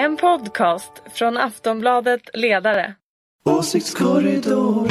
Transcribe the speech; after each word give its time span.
En 0.00 0.16
podcast 0.16 0.92
från 1.14 1.36
Aftonbladet 1.36 2.20
Ledare. 2.34 2.94
Åsiktskorridor. 3.44 4.88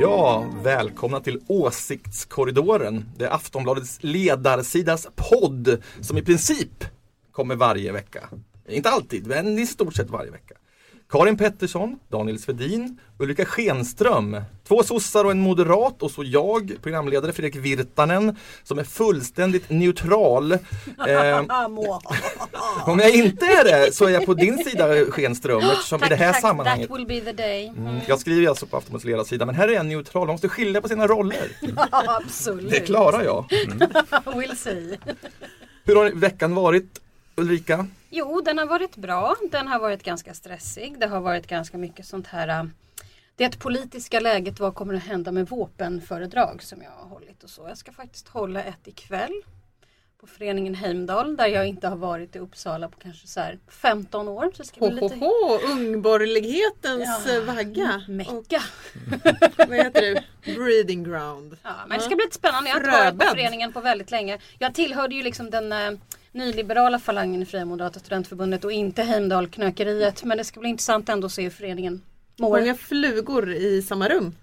Ja, 0.00 0.46
välkomna 0.62 1.20
till 1.20 1.40
Åsiktskorridoren. 1.46 3.04
Det 3.16 3.24
är 3.24 3.30
Aftonbladets 3.30 3.98
ledarsidas 4.00 5.08
podd 5.16 5.82
som 6.00 6.18
i 6.18 6.22
princip 6.22 6.84
kommer 7.40 7.56
varje 7.56 7.92
vecka. 7.92 8.28
Inte 8.68 8.90
alltid, 8.90 9.26
men 9.26 9.58
i 9.58 9.66
stort 9.66 9.94
sett 9.94 10.10
varje 10.10 10.30
vecka. 10.30 10.54
Karin 11.10 11.36
Pettersson, 11.36 11.98
Daniel 12.08 12.38
Svedin, 12.38 12.98
Ulrika 13.18 13.44
Schenström, 13.44 14.42
två 14.68 14.82
sossar 14.82 15.24
och 15.24 15.30
en 15.30 15.40
moderat 15.40 16.02
och 16.02 16.10
så 16.10 16.24
jag, 16.24 16.72
programledare 16.82 17.32
Fredrik 17.32 17.56
Virtanen, 17.56 18.36
som 18.62 18.78
är 18.78 18.84
fullständigt 18.84 19.70
neutral. 19.70 20.52
Eh, 20.52 20.58
om 22.86 22.98
jag 22.98 23.14
inte 23.14 23.46
är 23.46 23.64
det 23.64 23.94
så 23.94 24.04
är 24.04 24.10
jag 24.10 24.26
på 24.26 24.34
din 24.34 24.58
sida 24.64 25.04
Schenström 25.10 25.60
eftersom 25.60 26.04
i 26.04 26.08
det 26.08 26.16
här 26.16 26.32
sammanhanget 26.32 26.88
That 26.88 26.98
will 26.98 27.06
be 27.06 27.20
the 27.20 27.32
day. 27.32 27.66
Mm, 27.66 27.96
Jag 28.08 28.18
skriver 28.18 28.48
alltså 28.48 28.66
på 28.66 28.76
Aftonbladets 28.76 29.04
ledarsida 29.04 29.46
men 29.46 29.54
här 29.54 29.68
är 29.68 29.72
jag 29.72 29.86
neutral, 29.86 30.26
man 30.26 30.34
måste 30.34 30.48
skilja 30.48 30.80
på 30.80 30.88
sina 30.88 31.06
roller. 31.06 31.48
Ja, 31.76 32.20
absolut. 32.24 32.70
Det 32.70 32.80
klarar 32.80 33.24
jag. 33.24 33.44
We'll 34.24 34.54
see. 34.54 34.98
Hur 35.84 35.96
har 35.96 36.10
veckan 36.10 36.54
varit 36.54 36.99
Ulrika? 37.40 37.86
Jo, 38.10 38.40
den 38.44 38.58
har 38.58 38.66
varit 38.66 38.96
bra. 38.96 39.36
Den 39.50 39.68
har 39.68 39.78
varit 39.78 40.02
ganska 40.02 40.34
stressig. 40.34 40.96
Det 41.00 41.06
har 41.06 41.20
varit 41.20 41.46
ganska 41.46 41.78
mycket 41.78 42.06
sånt 42.06 42.26
här 42.26 42.48
äh, 42.48 42.64
det 43.36 43.58
politiska 43.58 44.20
läget, 44.20 44.60
vad 44.60 44.74
kommer 44.74 44.94
att 44.94 45.02
hända 45.02 45.32
med 45.32 45.48
våpenföredrag 45.48 46.62
som 46.62 46.82
jag 46.82 46.90
har 46.90 47.08
hållit 47.08 47.44
och 47.44 47.50
så. 47.50 47.68
Jag 47.68 47.78
ska 47.78 47.92
faktiskt 47.92 48.28
hålla 48.28 48.62
ett 48.62 48.88
ikväll 48.88 49.42
på 50.20 50.26
föreningen 50.26 50.74
Heimdal 50.74 51.36
där 51.36 51.46
jag 51.46 51.66
inte 51.66 51.88
har 51.88 51.96
varit 51.96 52.36
i 52.36 52.38
Uppsala 52.38 52.88
på 52.88 52.98
kanske 52.98 53.26
så 53.26 53.40
här 53.40 53.58
15 53.68 54.28
år. 54.28 54.50
Så 54.56 54.64
ska 54.64 54.80
bli 54.80 54.90
lite 54.90 55.14
Hohoho, 55.14 55.72
ungborgerlighetens 55.72 57.26
Ja. 57.26 57.40
vagga. 57.40 58.02
Och, 58.08 58.10
Mecka. 58.14 58.62
vad 59.56 59.76
heter 59.76 60.00
det? 60.02 60.24
Breeding 60.54 61.04
ground. 61.04 61.56
Ja, 61.62 61.70
men 61.88 61.98
det 61.98 62.04
ska 62.04 62.16
bli 62.16 62.24
lite 62.24 62.36
spännande. 62.36 62.70
Jag 62.70 62.74
har 62.74 62.80
inte 62.80 62.90
varit 62.90 63.18
på 63.18 63.36
föreningen 63.36 63.72
på 63.72 63.80
väldigt 63.80 64.10
länge. 64.10 64.38
Jag 64.58 64.74
tillhörde 64.74 65.14
ju 65.14 65.22
liksom 65.22 65.50
den 65.50 65.72
eh, 65.72 65.90
nyliberala 66.32 66.98
falangen 66.98 67.42
i 67.42 67.46
Fria 67.46 67.64
Moderata 67.64 68.00
Studentförbundet 68.00 68.64
och 68.64 68.72
inte 68.72 69.02
Heimdal-knökeriet. 69.02 70.24
Men 70.24 70.38
det 70.38 70.44
ska 70.44 70.60
bli 70.60 70.68
intressant 70.68 71.08
ändå 71.08 71.26
att 71.26 71.32
se 71.32 71.42
hur 71.42 71.50
föreningen 71.50 72.02
mår. 72.38 72.58
Många 72.60 72.74
flugor 72.74 73.52
i 73.52 73.82
samma 73.82 74.08
rum. 74.08 74.34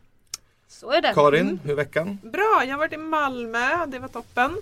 Så 0.67 0.91
är 0.91 1.02
det. 1.02 1.13
Karin, 1.13 1.59
hur 1.63 1.71
är 1.71 1.75
veckan? 1.75 2.17
Bra, 2.23 2.63
jag 2.66 2.71
har 2.71 2.77
varit 2.77 2.94
i 2.94 2.97
Malmö, 2.97 3.85
det 3.88 3.99
var 3.99 4.07
toppen. 4.07 4.57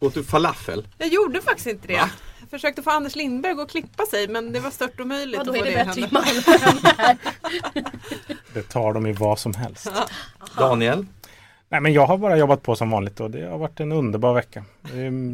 Åt 0.00 0.14
du 0.14 0.24
falafel? 0.24 0.88
Jag 0.98 1.08
gjorde 1.08 1.40
faktiskt 1.42 1.66
inte 1.66 1.88
det. 1.88 1.94
Va? 1.96 2.10
Jag 2.40 2.50
försökte 2.50 2.82
få 2.82 2.90
Anders 2.90 3.16
Lindberg 3.16 3.60
att 3.60 3.70
klippa 3.70 4.06
sig 4.06 4.28
men 4.28 4.52
det 4.52 4.60
var 4.60 4.70
stört 4.70 5.00
omöjligt 5.00 5.38
Ja, 5.38 5.44
då 5.44 5.56
är 5.56 5.64
det 5.64 5.70
det 5.70 5.84
bättre 5.84 6.00
i. 6.00 6.08
Malmö 6.10 6.28
än 6.70 6.96
här. 6.98 7.16
Det 8.54 8.62
tar 8.62 8.92
de 8.92 9.06
i 9.06 9.12
vad 9.12 9.38
som 9.38 9.54
helst. 9.54 9.90
Daniel? 10.58 11.06
Nej 11.72 11.80
men 11.80 11.92
jag 11.92 12.06
har 12.06 12.18
bara 12.18 12.36
jobbat 12.36 12.62
på 12.62 12.76
som 12.76 12.90
vanligt 12.90 13.20
och 13.20 13.30
det 13.30 13.48
har 13.48 13.58
varit 13.58 13.80
en 13.80 13.92
underbar 13.92 14.34
vecka. 14.34 14.64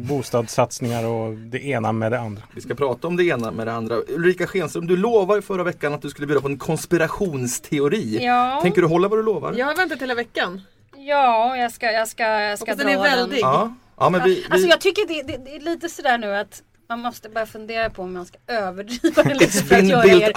Bostadssatsningar 0.07 1.05
och 1.05 1.33
det 1.33 1.65
ena 1.65 1.91
med 1.91 2.11
det 2.11 2.19
andra. 2.19 2.41
Vi 2.55 2.61
ska 2.61 2.75
prata 2.75 3.07
om 3.07 3.15
det 3.15 3.23
ena 3.23 3.51
med 3.51 3.67
det 3.67 3.73
andra. 3.73 3.95
Ulrika 4.07 4.47
Schenström, 4.47 4.87
du 4.87 4.97
lovade 4.97 5.41
förra 5.41 5.63
veckan 5.63 5.93
att 5.93 6.01
du 6.01 6.09
skulle 6.09 6.27
bjuda 6.27 6.41
på 6.41 6.47
en 6.47 6.57
konspirationsteori. 6.57 8.25
Ja. 8.25 8.59
Tänker 8.61 8.81
du 8.81 8.87
hålla 8.87 9.07
vad 9.07 9.19
du 9.19 9.23
lovar? 9.23 9.53
Jag 9.57 9.65
har 9.65 9.75
väntat 9.75 10.01
hela 10.01 10.15
veckan. 10.15 10.61
Ja, 10.97 11.57
jag 11.57 11.71
ska, 11.71 11.91
jag 11.91 12.07
ska, 12.07 12.23
jag 12.23 12.59
ska 12.59 12.71
Hoppas 12.71 12.83
dra 12.83 12.91
den 12.91 12.99
är 12.99 13.03
väldig. 13.03 13.39
Ja, 13.39 13.73
ja 13.97 14.09
men 14.09 14.23
vi, 14.23 14.35
vi... 14.35 14.45
Alltså 14.49 14.67
jag 14.67 14.81
tycker 14.81 15.07
det, 15.07 15.23
det, 15.23 15.45
det 15.45 15.55
är 15.55 15.59
lite 15.59 15.89
sådär 15.89 16.17
nu 16.17 16.35
att 16.35 16.63
man 16.89 16.99
måste 16.99 17.29
börja 17.29 17.45
fundera 17.45 17.89
på 17.89 18.01
om 18.01 18.13
man 18.13 18.25
ska 18.25 18.37
överdriva 18.47 19.23
det 19.23 19.33
lite 19.33 19.63
för 19.63 19.75
att 19.75 19.87
göra 19.87 20.05
er 20.07 20.33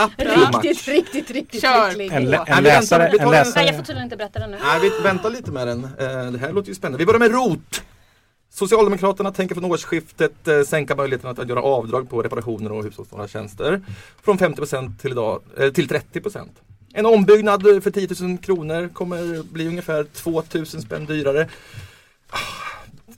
riktigt, 0.62 0.88
riktigt, 0.88 1.30
riktigt 1.30 1.60
Kör. 1.62 1.88
lycklig. 1.88 2.12
En, 2.12 2.24
lä- 2.30 2.44
en 2.46 2.62
läsare, 2.64 3.06
en 3.08 3.20
en- 3.20 3.28
Nej, 3.30 3.30
läsare. 3.30 3.64
jag 3.66 3.76
får 3.76 3.82
tydligen 3.82 4.04
inte 4.04 4.16
berätta 4.16 4.38
det 4.38 4.46
nu. 4.46 4.58
Nej, 4.64 4.80
vi 4.80 5.02
väntar 5.02 5.30
lite 5.30 5.50
med 5.50 5.66
den. 5.66 5.84
Eh, 5.84 6.32
Det 6.32 6.38
här 6.38 6.52
låter 6.52 6.68
ju 6.68 6.74
spännande. 6.74 6.98
Vi 6.98 7.06
börjar 7.06 7.18
med 7.18 7.30
ROT. 7.30 7.82
Socialdemokraterna 8.50 9.32
tänker 9.32 9.54
från 9.54 9.64
årsskiftet 9.64 10.48
eh, 10.48 10.62
sänka 10.62 10.96
möjligheten 10.96 11.30
att 11.30 11.48
göra 11.48 11.62
avdrag 11.62 12.10
på 12.10 12.22
reparationer 12.22 12.72
och 12.72 12.84
hushållsnära 12.84 13.28
tjänster 13.28 13.80
från 14.24 14.38
50% 14.38 14.98
till, 14.98 15.10
idag, 15.10 15.42
eh, 15.58 15.70
till 15.72 15.88
30%. 15.88 16.48
En 16.94 17.06
ombyggnad 17.06 17.62
för 17.62 17.90
10 17.90 18.08
000 18.20 18.38
kronor 18.38 18.88
kommer 18.92 19.42
bli 19.42 19.68
ungefär 19.68 20.04
2 20.04 20.42
000 20.54 20.66
spänn 20.66 21.04
dyrare. 21.06 21.48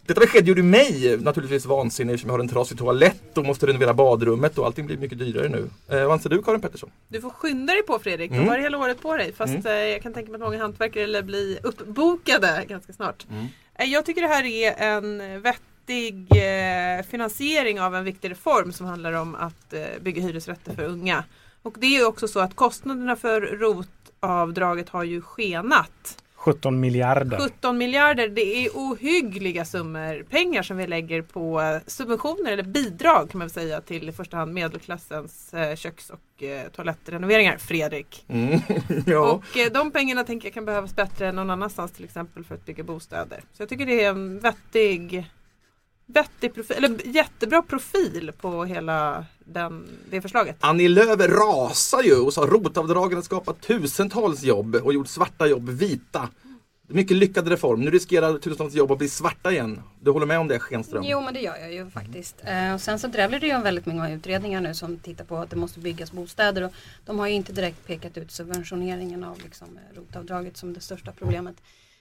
Detta 0.07 0.21
besked 0.21 0.49
gjorde 0.49 0.63
mig 0.63 1.17
naturligtvis 1.21 1.67
vansinnig 1.67 2.15
eftersom 2.15 2.29
jag 2.31 2.35
har 2.35 2.41
en 2.41 2.49
trasig 2.49 2.79
toalett 2.79 3.39
och 3.39 3.45
måste 3.45 3.67
renovera 3.67 3.95
badrummet 3.95 4.59
och 4.59 4.67
allting 4.67 4.87
blir 4.87 4.97
mycket 4.97 5.19
dyrare 5.19 5.49
nu. 5.49 5.69
Eh, 5.89 6.03
vad 6.05 6.13
anser 6.13 6.31
du 6.31 6.43
Karin 6.43 6.61
Pettersson? 6.61 6.91
Du 7.09 7.21
får 7.21 7.31
skynda 7.31 7.73
dig 7.73 7.83
på 7.83 7.99
Fredrik, 7.99 8.31
Mm. 8.31 8.45
du 8.45 8.51
har 8.51 8.59
hela 8.59 8.79
året 8.79 9.01
på 9.03 9.17
dig. 9.17 9.33
Fast 9.33 9.67
eh, 9.67 9.73
jag 9.73 10.03
kan 10.03 10.13
tänka 10.15 10.31
mig 10.33 10.37
att 10.39 10.43
många 10.47 10.59
hantverkare 10.59 11.07
lär 11.07 11.23
bli 11.23 11.59
uppbokade 11.63 12.65
ganska 12.69 12.93
snart. 12.93 13.27
Mm. 13.31 13.47
Eh, 13.75 13.87
Jag 13.93 14.05
tycker 14.07 14.23
det 14.23 14.29
här 14.29 14.45
är 14.45 14.73
en 14.83 15.43
vettig 15.43 16.27
eh, 16.31 17.05
finansiering 17.11 17.81
av 17.81 17.95
en 17.97 18.05
viktig 18.05 18.31
reform 18.31 18.73
som 18.73 18.87
handlar 18.87 19.13
om 19.13 19.35
att 19.35 19.75
bygga 20.01 20.23
hyresrätter 20.23 20.75
för 20.75 20.85
unga. 20.85 21.25
Och 21.63 21.75
det 21.79 21.87
är 21.87 21.99
ju 21.99 22.05
också 22.07 22.29
så 22.29 22.41
att 22.41 22.57
kostnaderna 22.57 23.17
för 23.17 23.41
ROT-avdraget 23.41 24.89
har 24.89 25.05
ju 25.05 25.21
skenat. 25.21 26.19
17 26.45 26.81
miljarder. 26.81 27.39
17 27.39 27.79
miljarder, 27.79 28.29
det 28.29 28.67
är 28.67 28.71
ohyggliga 28.75 29.65
summor 29.65 30.23
pengar 30.23 30.63
som 30.63 30.77
vi 30.77 30.87
lägger 30.87 31.23
på 31.23 31.81
subventioner 31.87 32.53
eller 32.53 32.63
bidrag 32.63 33.31
kan 33.31 33.39
man 33.39 33.47
väl 33.47 33.51
säga 33.51 33.81
till 33.81 34.09
i 34.09 34.13
första 34.13 34.37
hand 34.37 34.55
medelklassens 34.55 35.55
eh, 35.55 35.77
köks 35.77 36.11
och 36.11 36.43
eh, 36.43 36.69
toalettrenoveringar. 36.69 37.57
Fredrik. 37.57 38.25
Mm. 38.29 38.61
ja. 39.07 39.33
Och 39.33 39.57
eh, 39.57 39.73
de 39.73 39.91
pengarna 39.91 40.25
tänker 40.25 40.47
jag 40.47 40.55
kan 40.55 40.65
behövas 40.65 40.97
bättre 40.97 41.29
än 41.29 41.37
någon 41.37 41.51
annanstans 41.51 41.93
till 41.93 42.05
exempel 42.05 42.45
för 42.45 42.55
att 42.55 42.67
bygga 42.67 42.85
bostäder. 42.85 43.41
Så 43.53 43.63
jag 43.63 43.69
tycker 43.69 43.87
det 43.87 44.05
är 44.05 44.11
en 44.11 44.39
vettig, 44.39 45.31
vettig 46.07 46.55
profil, 46.55 46.77
eller 46.77 47.07
jättebra 47.07 47.63
profil 47.63 48.33
på 48.41 48.65
hela 48.65 49.25
den, 49.39 49.89
det 50.11 50.21
förslaget. 50.21 50.57
Annie 50.61 50.89
Lööf 50.89 51.21
rasar 51.21 52.03
ju 52.03 52.17
och 52.17 52.33
sa 52.33 52.41
rotavdragen 52.41 53.17
har 53.17 53.23
skapat 53.23 53.61
tusentals 53.61 54.43
jobb 54.43 54.75
och 54.75 54.95
gjort 54.95 55.09
svarta 55.09 55.47
jobb 55.47 55.69
vita. 55.69 56.29
Mycket 56.89 57.17
lyckad 57.17 57.49
reform. 57.49 57.81
Nu 57.81 57.91
riskerar 57.91 58.39
tusentals 58.39 58.75
jobb 58.75 58.93
att 58.93 58.99
bli 58.99 59.09
svarta 59.09 59.53
igen. 59.53 59.81
Du 60.01 60.11
håller 60.11 60.27
med 60.27 60.39
om 60.39 60.49
det 60.49 60.59
Schenström? 60.59 61.05
Jo 61.07 61.21
men 61.21 61.35
det 61.35 61.41
gör 61.41 61.57
jag 61.57 61.73
ju 61.73 61.91
faktiskt. 61.91 62.37
Eh, 62.45 62.75
och 62.75 62.81
sen 62.81 62.99
så 62.99 63.07
drävlar 63.07 63.39
det 63.39 63.47
ju 63.47 63.59
väldigt 63.59 63.87
många 63.87 64.11
utredningar 64.11 64.61
nu 64.61 64.75
som 64.75 64.99
tittar 64.99 65.25
på 65.25 65.37
att 65.37 65.51
det 65.51 65.57
måste 65.57 65.81
byggas 65.81 66.13
bostäder. 66.13 66.63
Och 66.63 66.73
de 67.05 67.19
har 67.19 67.27
ju 67.27 67.35
inte 67.35 67.53
direkt 67.53 67.87
pekat 67.87 68.17
ut 68.17 68.31
subventioneringen 68.31 69.25
av 69.25 69.39
liksom, 69.45 69.69
eh, 69.77 69.99
rotavdraget 69.99 70.57
som 70.57 70.73
det 70.73 70.81
största 70.81 71.13
problemet. 71.13 71.57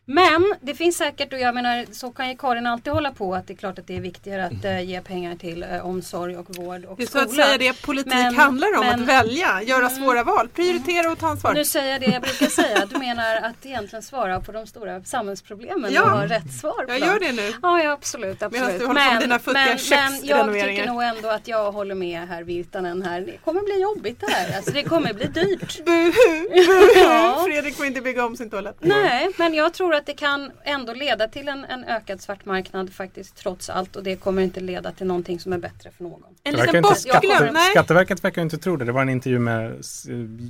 Men 0.06 0.54
det 0.62 0.74
finns 0.76 0.98
säkert 0.98 1.34
och 1.34 1.40
jag 1.40 1.56
menar 1.56 1.86
så 1.92 2.10
kan 2.12 2.30
ju 2.30 2.36
Karin 2.38 2.68
alltid 2.68 2.94
hålla 2.94 3.12
på 3.12 3.36
att 3.36 3.48
det 3.48 3.54
är 3.54 3.58
klart 3.58 3.80
att 3.80 3.88
det 3.88 3.96
är 3.96 4.02
viktigare 4.02 4.46
att 4.46 4.66
eh, 4.66 4.82
ge 4.82 5.02
pengar 5.02 5.36
till 5.36 5.64
eh, 5.64 5.86
omsorg 5.86 6.38
och 6.38 6.56
vård 6.56 6.86
och 6.86 6.98
Det 6.98 7.04
är 7.04 7.08
så 7.08 7.12
skola. 7.12 7.24
att 7.24 7.32
säga 7.50 7.58
det 7.58 7.82
politik 7.82 8.14
Men- 8.14 8.36
handlar 8.36 8.68
om, 8.78 8.86
men- 8.86 9.02
att 9.02 9.08
välja, 9.08 9.62
göra 9.64 9.86
Mm. 9.88 9.90
svåra 10.04 10.24
val, 10.24 10.48
prioritera 10.50 11.12
och 11.12 11.20
ta 11.20 11.28
ansvar. 11.28 11.54
Nu 11.54 11.66
säger 11.66 11.92
jag 11.92 12.02
det 12.02 12.08
jag 12.08 12.22
brukar 12.22 12.46
säga. 12.46 12.86
Du 12.86 12.98
menar 13.00 13.36
att 13.36 13.66
egentligen 13.66 14.04
svara 14.04 14.40
på 14.40 14.52
de 14.52 14.68
stora 14.68 15.04
samhällsproblemen 15.04 15.94
Ja. 15.94 16.04
och 16.04 16.10
ha 16.10 16.26
rätt 16.26 16.54
svar 16.62 16.86
Jag 16.88 17.00
gör 17.00 17.20
det 17.20 17.32
nu. 17.32 17.54
Ja, 17.62 17.84
ja 17.84 17.92
absolut. 17.92 18.44
absolut. 18.44 18.52
Medan 18.68 18.80
du 18.80 18.86
håller 18.86 19.02
på 19.06 19.12
med 19.14 19.22
dina 19.22 19.40
futtiga 19.40 19.66
men, 19.90 20.12
men 20.48 20.56
jag 20.56 20.68
tycker 20.68 20.86
nog 20.88 21.04
ändå 21.04 21.30
att 21.30 21.48
jag 21.48 21.72
håller 21.72 21.96
med 21.96 22.28
herr 22.28 22.44
Virtanen 22.44 23.02
här. 23.04 23.22
Det 23.22 23.38
kommer 23.46 23.62
bli 23.62 23.82
jobbigt 23.82 24.20
det 24.20 24.32
här. 24.32 24.56
Alltså, 24.58 24.72
det 24.72 24.84
kommer 24.84 25.14
bli 25.14 25.26
dyrt. 25.26 25.86
Buhu, 25.86 26.12
buhu. 26.50 26.90
Ja. 27.04 27.44
Fredrik 27.46 27.76
får 27.76 27.86
inte 27.86 28.02
bygga 28.02 28.26
om 28.26 28.38
sin 28.38 28.50
toalett. 28.50 28.76
Nej, 28.80 29.30
men 29.38 29.54
jag 29.54 29.74
tror 29.74 29.93
att 29.94 30.06
det 30.06 30.14
kan 30.14 30.52
ändå 30.64 30.94
leda 30.94 31.28
till 31.28 31.48
en, 31.48 31.66
en 31.66 31.84
ökad 31.84 32.22
svartmarknad 32.22 32.94
faktiskt 32.94 33.36
trots 33.36 33.70
allt 33.70 33.96
och 33.96 34.04
det 34.04 34.16
kommer 34.16 34.42
inte 34.42 34.60
leda 34.60 34.92
till 34.92 35.08
någonting 35.08 35.40
som 35.40 35.54
är 35.54 35.58
bättre 35.58 35.92
för 35.98 36.04
någon. 36.04 36.24
En 36.44 36.54
liten 36.56 36.68
inte, 36.76 36.82
bortglömd. 36.82 37.58
Skatteverket 37.72 38.24
verkar 38.24 38.42
inte 38.42 38.58
tro 38.58 38.78
det. 38.78 38.86
Det 38.86 38.92
var 38.92 39.02
en 39.02 39.10
intervju 39.10 39.40
med 39.40 39.80
s- 39.80 40.06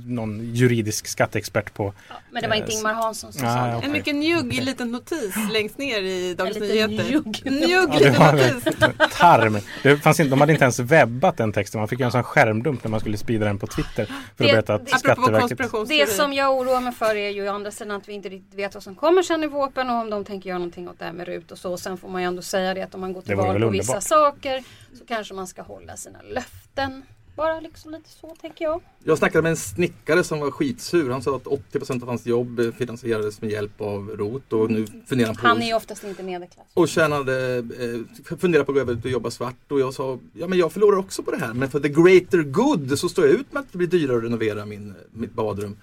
någon 0.06 0.54
juridisk 0.54 1.06
skatteexpert 1.06 1.74
på 1.74 1.94
Ja, 2.08 2.14
men 2.30 2.42
det 2.42 2.48
var 2.48 2.54
inte 2.56 2.72
Eh, 2.72 2.76
Ingmar 2.78 2.92
Hansson 2.94 3.32
som 3.32 3.42
nej, 3.46 3.72
sa 3.72 3.80
det. 3.80 3.86
En 3.86 3.92
mycket 3.92 4.14
njugg 4.14 4.52
liten 4.62 4.90
notis 4.90 5.34
längst 5.52 5.78
ner 5.78 6.02
i 6.02 6.34
Dagens 6.34 6.58
Nyheter. 6.58 7.04
njugg. 7.10 7.42
Njugg 7.44 7.70
Ja, 7.70 8.32
det 8.32 8.54
liten 8.54 8.90
notis. 8.90 9.18
tarm. 9.18 9.58
Det 9.82 9.96
fanns 9.96 10.20
inte, 10.20 10.30
de 10.30 10.40
hade 10.40 10.52
inte 10.52 10.64
ens 10.64 10.78
webbat 10.78 11.36
den 11.36 11.52
texten. 11.52 11.78
Man 11.80 11.88
fick 11.88 11.98
göra 12.00 12.06
en 12.08 12.12
sån 12.12 12.22
skärmdump 12.22 12.84
när 12.84 12.90
man 12.90 13.00
skulle 13.00 13.16
sprida 13.16 13.46
den 13.46 13.58
på 13.58 13.66
Twitter. 13.66 14.04
För 14.04 14.14
Det- 14.36 14.44
att 14.44 14.52
berätta 14.66 14.74
att 14.74 15.00
Skatteverket... 15.00 15.88
Det 15.88 16.10
som 16.10 16.32
jag 16.32 16.56
oroar 16.58 16.80
mig 16.80 16.92
för 16.92 17.14
är 17.16 17.30
ju 17.30 17.48
å 17.48 17.54
andra 17.54 17.70
sidan 17.70 17.96
att 17.96 18.08
vi 18.08 18.12
inte 18.12 18.28
riktigt 18.28 18.58
vet 18.58 18.74
vad 18.74 18.82
som 18.82 18.94
kommer 18.94 19.22
känner 19.34 19.48
våpen 19.48 19.90
och 19.90 19.96
om 19.96 20.10
de 20.10 20.24
tänker 20.24 20.48
göra 20.48 20.58
någonting 20.58 20.88
åt 20.88 20.98
det 20.98 21.04
här 21.04 21.12
med 21.12 21.28
RUT 21.28 21.52
och 21.52 21.58
så. 21.58 21.76
Sen 21.76 21.96
får 21.96 22.08
man 22.08 22.22
ju 22.22 22.26
ändå 22.28 22.42
säga 22.42 22.74
det 22.74 22.82
att 22.82 22.94
om 22.94 23.00
man 23.00 23.12
går 23.12 23.22
till 23.22 23.36
val 23.36 23.60
på 23.60 23.68
vissa 23.68 23.92
underbart. 23.92 24.02
saker 24.02 24.64
så 24.98 25.04
kanske 25.04 25.34
man 25.34 25.46
ska 25.46 25.62
hålla 25.62 25.96
sina 25.96 26.22
löften. 26.22 27.02
Bara 27.36 27.60
liksom 27.60 27.92
lite 27.92 28.08
så 28.10 28.36
tänker 28.40 28.64
jag. 28.64 28.80
Jag 29.04 29.18
snackade 29.18 29.42
med 29.42 29.50
en 29.50 29.56
snickare 29.56 30.24
som 30.24 30.40
var 30.40 30.50
skitsur. 30.50 31.10
Han 31.10 31.22
sa 31.22 31.36
att 31.36 31.44
80% 31.44 32.02
av 32.02 32.08
hans 32.08 32.26
jobb 32.26 32.74
finansierades 32.78 33.40
med 33.40 33.50
hjälp 33.50 33.80
av 33.80 34.08
ROT 34.08 34.52
och 34.52 34.70
nu 34.70 34.86
funderar 35.06 35.26
han 35.26 35.36
på 35.36 35.46
Han 35.46 35.62
är 35.62 35.66
ju 35.66 35.74
oftast 35.74 36.04
inte 36.04 36.22
medelklass. 36.22 36.66
och 36.74 36.88
tjänade, 36.88 37.56
eh, 37.56 38.36
funderar 38.38 38.64
på 38.64 38.72
att 38.72 38.76
gå 38.76 38.80
över 38.80 38.92
att 38.92 39.04
jobba 39.04 39.30
svart 39.30 39.72
och 39.72 39.80
jag 39.80 39.94
sa 39.94 40.18
ja 40.32 40.46
men 40.46 40.58
jag 40.58 40.72
förlorar 40.72 40.98
också 40.98 41.22
på 41.22 41.30
det 41.30 41.38
här 41.38 41.54
men 41.54 41.70
för 41.70 41.80
the 41.80 41.88
greater 41.88 42.42
good 42.42 42.98
så 42.98 43.08
står 43.08 43.26
jag 43.26 43.34
ut 43.34 43.52
med 43.52 43.60
att 43.60 43.72
det 43.72 43.78
blir 43.78 43.88
dyrare 43.88 44.16
att 44.16 44.24
renovera 44.24 44.66
min, 44.66 44.94
mitt 45.12 45.32
badrum. 45.32 45.76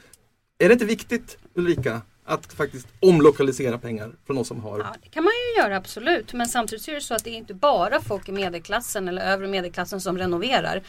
Är 0.59 0.67
det 0.67 0.73
inte 0.73 0.85
viktigt 0.85 1.37
Ulrika 1.53 2.01
att 2.33 2.53
faktiskt 2.53 2.87
omlokalisera 2.99 3.77
pengar 3.77 4.11
från 4.27 4.37
oss 4.37 4.47
som 4.47 4.59
har 4.63 4.79
Ja, 4.79 4.95
det 5.03 5.09
kan 5.09 5.23
man 5.23 5.33
ju 5.33 5.61
göra 5.61 5.77
absolut. 5.77 6.33
Men 6.33 6.47
samtidigt 6.47 6.83
så 6.85 6.91
är 6.91 6.95
det 6.95 7.01
så 7.01 7.13
att 7.13 7.23
det 7.23 7.29
är 7.29 7.37
inte 7.37 7.53
bara 7.53 8.01
folk 8.01 8.29
i 8.29 8.31
medelklassen 8.31 9.07
eller 9.07 9.21
övre 9.21 9.47
medelklassen 9.47 10.01
som 10.01 10.17
renoverar. 10.17 10.81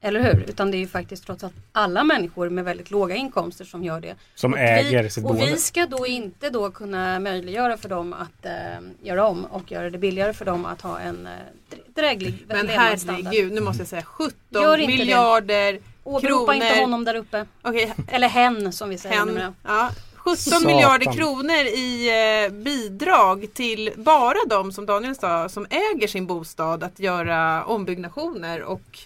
Eller 0.00 0.20
hur? 0.20 0.44
Utan 0.48 0.70
det 0.70 0.76
är 0.76 0.78
ju 0.78 0.88
faktiskt 0.88 1.26
trots 1.26 1.44
allt 1.44 1.54
alla 1.72 2.04
människor 2.04 2.48
med 2.50 2.64
väldigt 2.64 2.90
låga 2.90 3.14
inkomster 3.16 3.64
som 3.64 3.84
gör 3.84 4.00
det. 4.00 4.14
Som 4.34 4.52
Och 4.52 4.58
äger 4.58 5.02
vi, 5.02 5.10
sitt 5.10 5.24
Och 5.24 5.34
boende. 5.34 5.52
vi 5.52 5.58
ska 5.58 5.86
då 5.86 6.06
inte 6.06 6.50
då 6.50 6.70
kunna 6.70 7.20
möjliggöra 7.20 7.76
för 7.76 7.88
dem 7.88 8.12
att 8.12 8.46
eh, 8.46 8.52
göra 9.02 9.26
om 9.26 9.44
och 9.44 9.72
göra 9.72 9.90
det 9.90 9.98
billigare 9.98 10.32
för 10.32 10.44
dem 10.44 10.64
att 10.66 10.80
ha 10.80 10.98
en 11.00 11.26
eh, 11.26 11.32
dr- 11.70 11.94
dräglig 11.94 12.44
Men 12.46 12.68
herregud, 12.68 13.52
nu 13.52 13.60
måste 13.60 13.80
jag 13.80 13.88
säga 13.88 14.02
17 14.02 14.32
Gör 14.50 14.78
inte 14.78 14.92
det. 14.92 14.98
miljarder 14.98 15.78
Åberopa 16.04 16.54
inte 16.54 16.80
honom 16.80 17.04
där 17.04 17.14
uppe. 17.14 17.46
Okej, 17.62 17.94
Eller 18.08 18.28
hen 18.28 18.72
som 18.72 18.88
vi 18.88 18.98
säger 18.98 19.16
hen. 19.16 19.28
numera. 19.28 19.54
Ja. 19.62 19.90
17 20.28 20.36
Satan. 20.36 20.66
miljarder 20.66 21.12
kronor 21.12 21.66
i 21.66 22.08
eh, 22.44 22.52
bidrag 22.52 23.46
till 23.54 23.90
bara 23.96 24.38
de 24.48 24.72
som 24.72 24.86
Daniel 24.86 25.14
sa 25.14 25.48
som 25.48 25.66
äger 25.70 26.08
sin 26.08 26.26
bostad 26.26 26.82
att 26.82 26.98
göra 27.00 27.64
ombyggnationer 27.64 28.62
och 28.62 28.98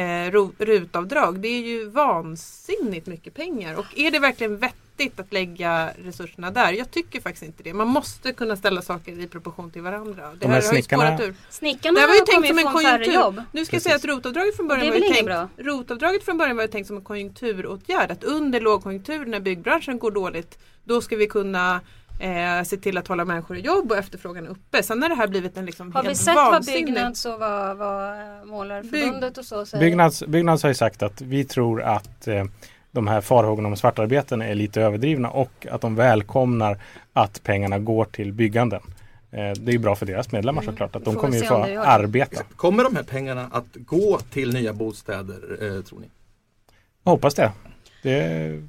eh, 0.00 0.30
rutavdrag. 0.58 1.40
Det 1.40 1.48
är 1.48 1.60
ju 1.60 1.88
vansinnigt 1.88 3.06
mycket 3.06 3.34
pengar 3.34 3.74
och 3.74 3.98
är 3.98 4.10
det 4.10 4.18
verkligen 4.18 4.56
vettigt 4.58 4.83
att 5.16 5.32
lägga 5.32 5.90
resurserna 6.04 6.50
där? 6.50 6.72
Jag 6.72 6.90
tycker 6.90 7.20
faktiskt 7.20 7.42
inte 7.44 7.62
det. 7.62 7.74
Man 7.74 7.88
måste 7.88 8.32
kunna 8.32 8.56
ställa 8.56 8.82
saker 8.82 9.20
i 9.20 9.26
proportion 9.26 9.70
till 9.70 9.82
varandra. 9.82 10.22
Det 10.32 10.38
De 10.38 10.46
här 10.46 10.54
här 10.54 10.68
har 10.68 10.74
ju 10.74 10.82
snickarna-. 10.82 11.34
Snickarna 11.50 12.00
Det 12.00 12.06
var 12.06 12.14
ju 12.14 12.20
tänkt 12.20 12.48
som 12.48 12.58
en 12.58 12.64
konjunktur. 12.72 13.42
Nu 13.52 13.64
ska 13.64 13.76
jag 13.76 13.82
säga 13.82 13.96
att 13.96 14.04
rotavdraget 14.04 14.56
från 14.56 14.68
början 14.68 14.88
var 14.88 14.96
ju 14.96 15.08
tänkt, 15.08 15.24
bra? 15.24 15.48
rotavdraget 15.56 16.24
från 16.24 16.38
början 16.38 16.56
var 16.56 16.62
ju 16.64 16.68
tänkt 16.68 16.86
som 16.86 16.96
en 16.96 17.04
konjunkturåtgärd. 17.04 18.10
Att 18.10 18.24
under 18.24 18.60
lågkonjunktur 18.60 19.26
när 19.26 19.40
byggbranschen 19.40 19.98
går 19.98 20.10
dåligt 20.10 20.58
då 20.84 21.00
ska 21.00 21.16
vi 21.16 21.26
kunna 21.26 21.80
eh, 22.20 22.64
se 22.64 22.76
till 22.76 22.98
att 22.98 23.08
hålla 23.08 23.24
människor 23.24 23.56
i 23.56 23.60
jobb 23.60 23.90
och 23.90 23.96
efterfrågan 23.98 24.46
är 24.46 24.50
uppe. 24.50 24.82
Sen 24.82 25.02
har 25.02 25.08
det 25.08 25.14
här 25.14 25.26
blivit 25.28 25.56
en 25.56 25.66
liksom 25.66 25.92
Har 25.92 26.02
vi 26.02 26.08
helt 26.08 26.18
sett 26.20 26.34
vad 26.34 26.52
vansinnig- 26.52 26.84
Byggnads 26.84 27.24
och 27.24 27.40
vad, 27.40 27.76
vad 27.76 28.10
eh, 28.20 28.44
Målarförbundet 28.44 29.38
och 29.38 29.44
så 29.44 29.66
säger? 29.66 29.84
Byggnads, 29.84 30.22
Byggnads 30.26 30.62
har 30.62 30.70
ju 30.70 30.74
sagt 30.74 31.02
att 31.02 31.20
vi 31.20 31.44
tror 31.44 31.82
att 31.82 32.28
eh, 32.28 32.44
de 32.94 33.06
här 33.06 33.20
farhågorna 33.20 33.68
om 33.68 33.76
svartarbeten 33.76 34.42
är 34.42 34.54
lite 34.54 34.80
överdrivna 34.82 35.30
och 35.30 35.66
att 35.70 35.80
de 35.80 35.94
välkomnar 35.94 36.78
att 37.12 37.42
pengarna 37.42 37.78
går 37.78 38.04
till 38.04 38.32
bygganden. 38.32 38.80
Eh, 39.30 39.52
det 39.52 39.70
är 39.70 39.72
ju 39.72 39.78
bra 39.78 39.96
för 39.96 40.06
deras 40.06 40.32
medlemmar 40.32 40.62
Mm. 40.62 40.72
såklart 40.74 40.96
att 40.96 41.04
de 41.04 41.14
kommer 41.14 41.36
ju 41.36 41.42
få 41.42 41.62
arbeta. 41.80 42.42
Kommer 42.56 42.84
de 42.84 42.96
här 42.96 43.02
pengarna 43.02 43.48
att 43.52 43.66
gå 43.74 44.18
till 44.30 44.52
nya 44.52 44.72
bostäder 44.72 45.34
eh, 45.60 45.82
tror 45.82 46.00
ni? 46.00 46.06
Jag 47.04 47.10
hoppas 47.10 47.34
det. 47.34 47.52
det 48.02 48.62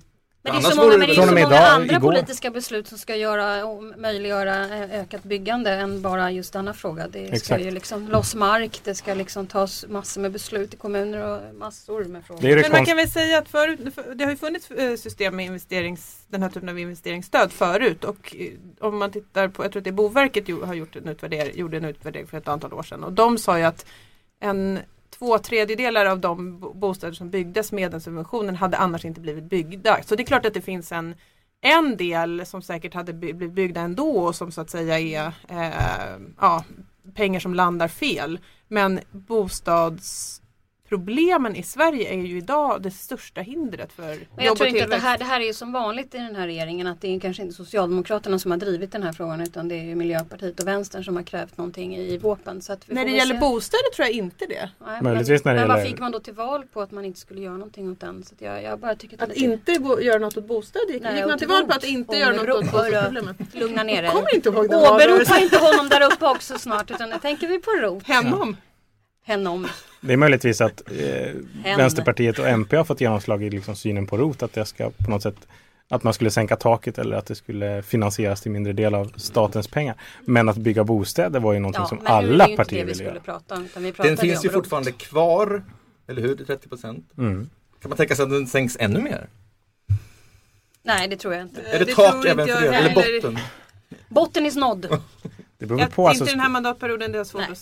Men 0.45 0.61
det 0.61 0.67
är 0.67 0.71
så 0.71 0.77
många, 0.81 0.97
det 0.97 1.11
är 1.11 1.15
så 1.15 1.25
många 1.25 1.39
idag, 1.39 1.53
andra 1.53 1.95
igår. 1.95 2.11
politiska 2.11 2.51
beslut 2.51 2.87
som 2.87 2.97
ska 2.97 3.15
göra 3.15 3.65
och 3.65 3.83
möjliggöra 3.83 4.65
eh, 4.65 5.01
ökat 5.01 5.23
byggande 5.23 5.71
än 5.71 6.01
bara 6.01 6.31
just 6.31 6.53
denna 6.53 6.73
fråga. 6.73 7.07
Det 7.07 7.25
ska 7.25 7.35
Exakt. 7.35 7.65
ju 7.65 7.71
liksom 7.71 8.07
loss 8.07 8.35
mark, 8.35 8.81
det 8.83 8.95
ska 8.95 9.13
liksom 9.13 9.47
tas 9.47 9.85
massor 9.89 10.21
med 10.21 10.31
beslut 10.31 10.73
i 10.73 10.77
kommuner 10.77 11.23
och 11.27 11.55
massor 11.55 12.03
med 12.05 12.25
frågor. 12.25 12.41
Det 12.41 12.51
är 12.51 12.55
det 12.55 12.61
Men 12.61 12.71
man 12.71 12.85
kan 12.85 12.97
väl 12.97 13.09
säga 13.09 13.37
att 13.37 13.49
förut, 13.49 13.79
för- 13.95 14.15
det 14.15 14.23
har 14.23 14.31
ju 14.31 14.37
funnits 14.37 14.71
eh, 14.71 14.95
system 14.95 15.35
med 15.35 15.45
investerings, 15.45 16.17
den 16.27 16.43
här 16.43 16.49
typen 16.49 16.69
av 16.69 16.79
investeringsstöd 16.79 17.51
förut 17.51 18.03
och 18.03 18.35
eh, 18.39 18.47
om 18.79 18.97
man 18.97 19.11
tittar 19.11 19.47
på, 19.47 19.63
jag 19.63 19.71
tror 19.71 19.79
att 19.79 19.83
det 19.83 19.89
är 19.89 19.91
Boverket 19.91 20.47
har 20.63 20.73
gjort 20.73 20.95
en 20.95 21.07
utvärdering, 21.07 21.59
gjorde 21.59 21.77
en 21.77 21.85
utvärdering 21.85 22.27
för 22.27 22.37
ett 22.37 22.47
antal 22.47 22.73
år 22.73 22.83
sedan 22.83 23.03
och 23.03 23.13
de 23.13 23.37
sa 23.37 23.57
ju 23.57 23.63
att 23.63 23.85
en 24.39 24.79
två 25.17 25.39
tredjedelar 25.39 26.05
av 26.05 26.19
de 26.19 26.59
bostäder 26.79 27.13
som 27.13 27.29
byggdes 27.29 27.71
med 27.71 27.91
den 27.91 28.01
subventionen 28.01 28.55
hade 28.55 28.77
annars 28.77 29.05
inte 29.05 29.21
blivit 29.21 29.43
byggda. 29.43 30.03
Så 30.03 30.15
det 30.15 30.23
är 30.23 30.25
klart 30.25 30.45
att 30.45 30.53
det 30.53 30.61
finns 30.61 30.91
en 30.91 31.15
en 31.61 31.97
del 31.97 32.45
som 32.45 32.61
säkert 32.61 32.93
hade 32.93 33.13
blivit 33.13 33.51
byggda 33.51 33.81
ändå 33.81 34.17
och 34.17 34.35
som 34.35 34.51
så 34.51 34.61
att 34.61 34.69
säga 34.69 34.99
är 34.99 35.33
eh, 35.49 36.21
ja, 36.39 36.63
pengar 37.13 37.39
som 37.39 37.53
landar 37.53 37.87
fel. 37.87 38.39
Men 38.67 38.99
bostads 39.11 40.41
bostadsproblemen 40.89 41.55
i 41.55 41.63
Sverige 41.63 42.09
är 42.13 42.17
ju 42.17 42.37
idag 42.37 42.81
det 42.81 42.91
största 42.91 43.41
hindret 43.41 43.93
för 43.93 44.03
Men 44.03 44.17
jag 44.37 44.45
jobb 44.45 44.57
tror 44.57 44.69
inte 44.69 44.83
att 44.83 44.89
det 44.89 44.97
här, 44.97 45.17
det 45.17 45.23
här 45.23 45.41
är 45.41 45.45
ju 45.45 45.53
som 45.53 45.71
vanligt 45.71 46.15
i 46.15 46.17
den 46.17 46.35
här 46.35 46.45
regeringen 46.47 46.87
att 46.87 47.01
det 47.01 47.15
är 47.15 47.19
kanske 47.19 47.43
inte 47.43 47.55
Socialdemokraterna 47.55 48.39
som 48.39 48.51
har 48.51 48.57
drivit 48.57 48.91
den 48.91 49.03
här 49.03 49.13
frågan 49.13 49.41
utan 49.41 49.67
det 49.67 49.75
är 49.75 49.83
ju 49.83 49.95
Miljöpartiet 49.95 50.59
och 50.59 50.67
Vänstern 50.67 51.03
som 51.03 51.15
har 51.15 51.23
krävt 51.23 51.57
någonting 51.57 51.95
i 51.97 52.17
våpen. 52.17 52.61
Så 52.61 52.73
att 52.73 52.89
vi 52.89 52.93
När 52.95 53.05
det 53.05 53.11
gäller 53.11 53.33
se. 53.35 53.39
bostäder 53.39 53.93
tror 53.95 54.05
jag 54.07 54.15
inte 54.15 54.45
det. 54.45 54.69
Nej, 54.85 55.01
Möjligtvis 55.01 55.43
men, 55.45 55.55
när 55.55 55.61
det 55.61 55.67
men 55.67 55.77
vad 55.77 55.87
fick 55.87 55.99
man 55.99 56.11
då 56.11 56.19
till 56.19 56.33
val 56.33 56.63
på 56.73 56.81
att 56.81 56.91
man 56.91 57.05
inte 57.05 57.19
skulle 57.19 57.41
göra 57.41 57.53
någonting 57.57 57.91
åt 57.91 57.99
den? 57.99 58.23
Så 58.23 58.33
att 58.35 58.41
jag, 58.41 58.63
jag 58.63 58.79
bara 58.79 58.95
tycker 58.95 59.15
att, 59.17 59.21
Att 59.23 59.29
det 59.29 59.45
är 59.45 59.49
lite- 59.49 59.71
inte 59.71 60.03
göra 60.03 60.19
något 60.19 60.37
åt 60.37 60.47
bostäder. 60.47 60.93
Gick, 60.93 61.03
Nej, 61.03 61.15
gick 61.15 61.25
man 61.25 61.37
till 61.37 61.47
val 61.47 61.65
på 61.65 61.71
att 61.73 61.83
inte 61.83 62.17
göra 62.17 62.31
något 62.35 62.41
åt 62.41 62.47
rot. 62.63 62.71
bostadsproblemen? 62.71 63.35
lugna 63.53 63.83
ner 63.83 64.01
dig. 64.01 64.11
Kommer 64.11 64.35
inte 64.35 64.49
ihåg 64.49 64.69
den 64.69 64.79
Åberopa 64.93 65.39
inte 65.39 65.57
honom 65.57 65.89
där 65.89 66.13
uppe 66.13 66.25
också 66.25 66.57
snart 66.59 66.91
utan 66.91 67.09
nu 67.09 67.15
tänker 67.21 67.47
vi 67.47 67.59
på 67.59 67.71
rot. 67.71 68.03
Henom. 68.07 68.57
Henom. 69.27 69.67
Det 70.01 70.13
är 70.13 70.17
möjligtvis 70.17 70.61
att 70.61 70.91
eh. 70.91 71.33
Vänsterpartiet 71.77 72.39
och 72.39 72.47
MP 72.47 72.77
har 72.77 72.83
fått 72.83 73.01
genomslag 73.01 73.43
i 73.43 73.49
liksom 73.49 73.75
synen 73.75 74.07
på 74.07 74.17
ROT. 74.17 74.43
Att 74.43 74.53
det 74.53 74.65
ska 74.65 74.89
på 74.89 75.09
något 75.11 75.23
sätt 75.23 75.47
att 75.89 76.03
man 76.03 76.13
skulle 76.13 76.31
sänka 76.31 76.55
taket 76.55 76.97
eller 76.97 77.17
att 77.17 77.25
det 77.25 77.35
skulle 77.35 77.81
finansieras 77.81 78.41
till 78.41 78.51
mindre 78.51 78.73
del 78.73 78.95
av 78.95 79.11
statens 79.15 79.67
pengar. 79.67 79.95
Men 80.25 80.49
att 80.49 80.57
bygga 80.57 80.83
bostäder 80.83 81.39
var 81.39 81.53
ju 81.53 81.59
någonting 81.59 81.85
som 81.85 81.97
är 81.97 82.03
det 82.03 82.09
alla 82.09 82.47
partier 82.47 82.85
vi 82.85 82.91
ville 82.91 83.03
göra. 83.03 83.19
prata 83.19 83.55
om. 83.55 83.65
Utan 83.65 83.83
vi 83.83 83.91
Den 83.91 84.17
finns 84.17 84.45
ju 84.45 84.49
om 84.49 84.53
rot. 84.55 84.63
fortfarande 84.63 84.91
kvar, 84.91 85.63
eller 86.07 86.21
hur? 86.21 86.35
Det 86.35 86.43
är 86.43 86.45
30 86.45 86.69
procent. 86.69 87.11
Mm. 87.17 87.49
Kan 87.81 87.89
man 87.89 87.97
tänka 87.97 88.15
sig 88.15 88.23
att 88.23 88.29
den 88.29 88.47
sänks 88.47 88.77
ännu 88.79 88.99
mer? 89.01 89.27
Nej 90.83 91.07
det 91.07 91.17
tror 91.17 91.33
jag 91.33 91.43
inte. 91.43 91.61
är 91.61 91.79
det, 91.79 91.85
det 91.85 91.95
tak 91.95 92.25
även 92.25 92.47
för 92.47 92.61
det? 92.61 92.75
Eller 92.75 92.93
botten? 92.95 93.39
Botten 94.09 94.45
is 94.45 94.55
nådd. 94.55 94.87
Det 95.65 95.69
beror 95.69 95.79
Jag, 95.81 95.91
på. 95.91 96.07
Alltså, 96.07 96.23
inte 96.23 96.33
den 96.33 96.39
här 96.39 96.49
mandatperioden, 96.49 97.11
det 97.11 97.19
är 97.19 97.23
svårt 97.23 97.41
Nej. 97.41 97.51
att 97.51 97.57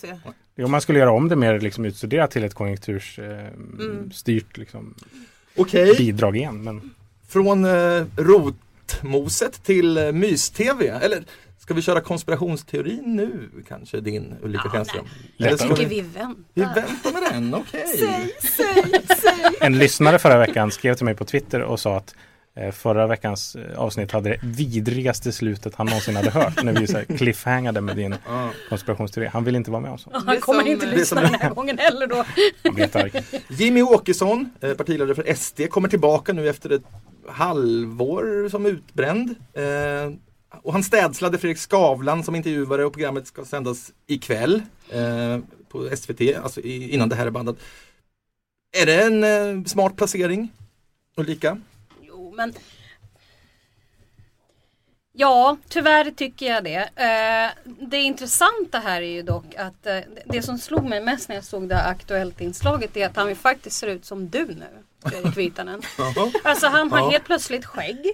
se. 0.55 0.63
om 0.63 0.71
man 0.71 0.81
skulle 0.81 0.99
göra 0.99 1.11
om 1.11 1.29
det 1.29 1.35
mer 1.35 1.59
liksom, 1.59 1.85
utstuderat 1.85 2.31
till 2.31 2.43
ett 2.43 2.53
konjunktursstyrt 2.53 3.19
eh, 3.79 3.85
Mm. 3.85 4.11
styrt, 4.11 4.57
liksom, 4.57 4.93
Okej, 5.55 5.95
bidrag 5.97 6.37
igen. 6.37 6.63
Men 6.63 6.91
från 7.27 7.65
eh, 7.65 8.05
rotmoset 8.17 9.63
till 9.63 9.97
eh, 9.97 10.11
mys-tv. 10.11 10.87
Eller 10.87 11.23
ska 11.59 11.73
vi 11.73 11.81
köra 11.81 12.01
konspirationsteorin 12.01 13.15
nu 13.15 13.49
kanske 13.67 13.99
din 13.99 14.33
Ulrika 14.41 14.61
Ja, 14.65 14.69
Schenström? 14.71 15.05
Jag 15.37 15.59
ska 15.59 15.75
tycker 15.75 15.89
vi... 15.89 16.01
väntar. 16.01 16.35
vi 16.53 16.61
väntar 16.61 17.11
med 17.13 17.23
den, 17.31 17.53
okej. 17.55 18.33
En 19.61 19.77
lyssnare 19.77 20.19
förra 20.19 20.37
veckan 20.39 20.71
skrev 20.71 20.95
till 20.95 21.05
mig 21.05 21.15
på 21.15 21.25
Twitter 21.25 21.61
och 21.61 21.79
sa 21.79 21.97
att 21.97 22.15
förra 22.73 23.07
veckans 23.07 23.55
eh, 23.55 23.79
avsnitt 23.79 24.11
hade 24.11 24.29
det 24.29 24.39
vidrigaste 24.43 25.31
slutet 25.31 25.75
han 25.75 25.85
någonsin 25.87 26.15
hade 26.15 26.29
hört. 26.29 26.63
När 26.63 26.79
vi 26.79 26.87
så 26.87 26.99
cliffhangade 27.17 27.81
med 27.81 27.95
din 27.95 28.15
konspirationsteori. 28.69 29.27
Han 29.27 29.43
vill 29.43 29.55
inte 29.55 29.71
vara 29.71 29.81
med 29.81 29.91
om 29.91 29.97
sånt. 29.97 30.15
Han 30.25 30.39
kommer 30.39 30.59
som- 30.61 30.71
inte 30.71 30.85
lyssna 30.85 31.21
som- 31.21 31.31
den 31.31 31.41
här 31.41 31.49
gången 31.49 31.77
heller 31.77 32.07
då. 32.07 32.25
Han 32.63 32.73
blir 32.73 32.83
jättearg. 32.85 33.23
Jimmy 33.49 33.81
Åkesson, 33.81 34.49
eh, 34.61 34.73
partiledare 34.73 35.15
för 35.15 35.23
SD, 35.35 35.67
kommer 35.69 35.89
tillbaka 35.89 36.33
nu 36.33 36.49
efter 36.49 36.69
ett 36.69 36.83
halvår 37.27 38.49
som 38.49 38.65
utbränd. 38.65 39.35
Eh, 39.53 40.13
och 40.61 40.73
han 40.73 40.83
städslade 40.83 41.37
Fredrik 41.37 41.57
Skavlan 41.57 42.23
som 42.23 42.35
intervjuare 42.35 42.85
och 42.85 42.93
programmet 42.93 43.27
ska 43.27 43.45
sändas 43.45 43.91
ikväll 44.07 44.61
eh, 44.89 45.39
på 45.69 45.89
SVT, 45.97 46.35
alltså 46.43 46.61
innan 46.61 47.09
det 47.09 47.15
här 47.15 47.25
är 47.27 47.31
bandat. 47.31 47.55
Är 48.81 48.85
det 48.85 49.03
en 49.03 49.23
eh, 49.23 49.63
smart 49.65 49.95
placering? 49.97 50.51
Ulrika? 51.17 51.57
Men 52.35 52.53
Ja, 55.15 55.57
tyvärr 55.69 56.11
tycker 56.11 56.45
jag 56.45 56.63
det. 56.63 56.89
Eh, 56.95 57.73
det 57.89 57.97
intressanta 57.97 58.79
här 58.79 59.01
är 59.01 59.11
ju 59.11 59.21
dock 59.21 59.55
att 59.57 59.85
eh, 59.87 59.97
det 60.25 60.41
som 60.41 60.57
slog 60.57 60.85
mig 60.89 61.01
mest 61.01 61.29
när 61.29 61.35
jag 61.35 61.43
såg 61.45 61.69
det 61.69 61.75
här 61.75 61.91
Aktuellt-inslaget 61.91 62.97
är 62.97 63.05
att 63.05 63.15
han 63.15 63.29
ju 63.29 63.35
faktiskt 63.35 63.77
ser 63.79 63.87
ut 63.87 64.05
som 64.05 64.29
du 64.29 64.45
nu, 64.45 64.65
Fredrik 65.09 65.37
Virtanen. 65.37 65.81
Alltså 66.43 66.67
han 66.67 66.91
har 66.91 67.11
helt 67.11 67.25
plötsligt 67.25 67.65
skägg 67.65 68.11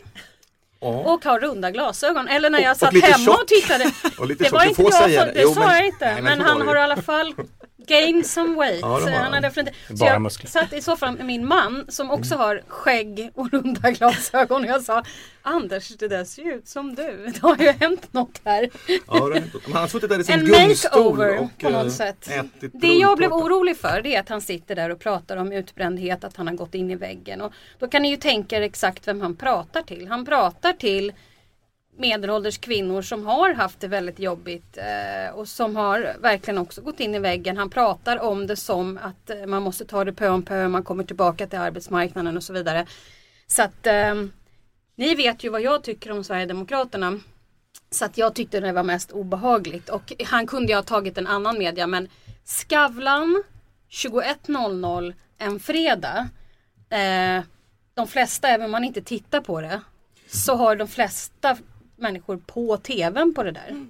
och 0.79 1.25
har 1.25 1.39
runda 1.39 1.71
glasögon. 1.71 2.27
Eller 2.27 2.49
när 2.49 2.59
Och- 2.59 2.65
jag 2.65 2.71
och 2.71 2.77
satt 2.77 2.93
lite 2.93 3.07
hemma 3.07 3.25
tjock. 3.25 3.41
och 3.41 3.47
tittade. 3.47 3.91
Och 4.19 4.27
lite 4.27 4.43
Det 4.43 4.49
var 4.51 4.65
inte 4.65 4.81
jag 4.81 5.09
det. 5.27 5.41
Jo, 5.41 5.53
sa 5.53 5.59
men- 5.59 5.69
jag 5.77 5.85
inte. 5.85 6.05
Nej, 6.05 6.21
men 6.21 6.23
men 6.23 6.41
han 6.47 6.67
har 6.67 6.75
i 6.75 6.79
alla 6.79 7.01
fall 7.01 7.33
gained 7.89 8.25
some 8.25 8.55
weight. 8.55 8.81
Ja, 8.81 8.99
det 8.99 9.11
har 9.11 9.19
han 9.19 9.33
han. 9.33 9.41
definitivt... 9.41 9.75
Så 9.87 9.93
Bara 9.93 10.09
jag 10.09 10.21
muskler. 10.21 10.49
satt 10.49 10.73
i 10.73 10.81
soffan 10.81 11.13
med 11.13 11.25
min 11.25 11.47
man 11.47 11.85
som 11.87 12.11
också 12.11 12.35
har 12.35 12.63
skägg 12.67 13.31
och 13.35 13.51
runda 13.51 13.91
glasögon 13.99 14.63
och 14.63 14.69
jag 14.69 14.81
sa 14.81 15.03
Anders 15.41 15.87
det 15.87 16.07
där 16.07 16.23
ser 16.23 16.43
ju 16.43 16.53
ut 16.53 16.67
som 16.67 16.95
du. 16.95 17.27
Det 17.33 17.41
har 17.41 17.57
ju 17.57 17.71
hänt 17.71 18.13
något 18.13 18.41
här. 18.45 18.69
Ja, 19.07 19.27
det 19.27 19.39
hänt. 19.39 19.53
Men 19.53 19.73
han 19.73 19.81
har 19.81 19.87
suttit 19.87 20.09
där 20.09 20.19
i 20.19 20.23
sin 20.23 20.45
gungstol 20.45 21.17
makeover 21.17 21.39
och 21.39 21.57
på 21.57 21.69
något 21.69 21.85
eh, 21.85 21.91
sätt. 21.91 22.29
Det 22.73 22.93
jag 22.93 23.17
blev 23.17 23.33
orolig 23.33 23.77
för 23.77 24.01
det 24.01 24.15
är 24.15 24.19
att 24.19 24.29
han 24.29 24.41
sitter 24.41 24.75
där 24.75 24.89
och 24.89 24.99
pratar 24.99 25.37
om 25.37 25.51
utbrändhet, 25.51 26.23
att 26.23 26.37
han 26.37 26.47
har 26.47 26.55
gått 26.55 26.75
in 26.75 26.91
i 26.91 26.95
väggen. 26.95 27.41
Och 27.41 27.53
då 27.79 27.87
kan 27.87 28.01
ni 28.01 28.09
ju 28.09 28.17
tänka 28.17 28.57
er 28.57 28.61
exakt 28.61 29.07
vem 29.07 29.21
han 29.21 29.35
pratar 29.35 29.81
till. 29.81 30.07
Han 30.07 30.25
pratar 30.25 30.73
till 30.73 31.13
medelålders 31.99 32.57
kvinnor 32.57 33.01
som 33.01 33.25
har 33.25 33.53
haft 33.53 33.79
det 33.79 33.87
väldigt 33.87 34.19
jobbigt 34.19 34.77
eh, 34.77 35.35
och 35.35 35.47
som 35.47 35.75
har 35.75 36.15
verkligen 36.19 36.57
också 36.57 36.81
gått 36.81 36.99
in 36.99 37.15
i 37.15 37.19
väggen. 37.19 37.57
Han 37.57 37.69
pratar 37.69 38.19
om 38.19 38.47
det 38.47 38.55
som 38.55 38.99
att 39.03 39.29
eh, 39.29 39.45
man 39.45 39.63
måste 39.63 39.85
ta 39.85 40.03
det 40.03 40.13
pö 40.13 40.29
om 40.29 40.43
pö, 40.43 40.67
man 40.67 40.83
kommer 40.83 41.03
tillbaka 41.03 41.47
till 41.47 41.59
arbetsmarknaden 41.59 42.37
och 42.37 42.43
så 42.43 42.53
vidare. 42.53 42.85
Så 43.47 43.61
att 43.63 43.87
eh, 43.87 44.15
ni 44.95 45.15
vet 45.15 45.43
ju 45.43 45.49
vad 45.49 45.61
jag 45.61 45.83
tycker 45.83 46.11
om 46.11 46.23
Sverigedemokraterna. 46.23 47.19
Så 47.91 48.05
att 48.05 48.17
jag 48.17 48.35
tyckte 48.35 48.59
det 48.59 48.71
var 48.71 48.83
mest 48.83 49.11
obehagligt 49.11 49.89
och 49.89 50.13
han 50.25 50.47
kunde 50.47 50.71
ju 50.71 50.75
ha 50.75 50.83
tagit 50.83 51.17
en 51.17 51.27
annan 51.27 51.57
media 51.57 51.87
men 51.87 52.07
Skavlan 52.45 53.43
21.00 53.89 55.13
en 55.37 55.59
fredag. 55.59 56.29
Eh, 56.89 57.43
de 57.93 58.07
flesta, 58.07 58.47
även 58.47 58.65
om 58.65 58.71
man 58.71 58.83
inte 58.83 59.01
tittar 59.01 59.41
på 59.41 59.61
det, 59.61 59.81
så 60.27 60.55
har 60.55 60.75
de 60.75 60.87
flesta 60.87 61.57
människor 62.01 62.39
på 62.45 62.77
tvn 62.77 63.33
på 63.33 63.43
det 63.43 63.51
där. 63.51 63.85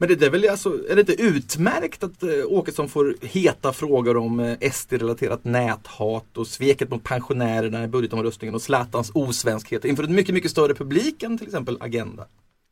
Men 0.00 0.08
det 0.08 0.26
är 0.26 0.30
väl 0.30 0.48
alltså, 0.48 0.90
är 0.90 0.94
det 0.94 1.00
inte 1.00 1.22
utmärkt 1.22 2.04
att 2.04 2.22
eh, 2.22 2.30
Åkesson 2.46 2.88
får 2.88 3.16
heta 3.20 3.72
frågor 3.72 4.16
om 4.16 4.40
eh, 4.40 4.70
SD-relaterat 4.72 5.44
näthat 5.44 6.36
och 6.36 6.46
sveket 6.46 6.90
mot 6.90 7.04
pensionärerna 7.04 7.84
i 7.84 7.88
budgetomröstningen 7.88 8.54
och 8.54 8.62
Zlatans 8.62 9.10
osvenskhet 9.14 9.84
inför 9.84 10.02
en 10.02 10.14
mycket, 10.14 10.34
mycket 10.34 10.50
större 10.50 10.74
publik 10.74 11.22
än 11.22 11.38
till 11.38 11.46
exempel 11.46 11.76
Agenda? 11.80 12.26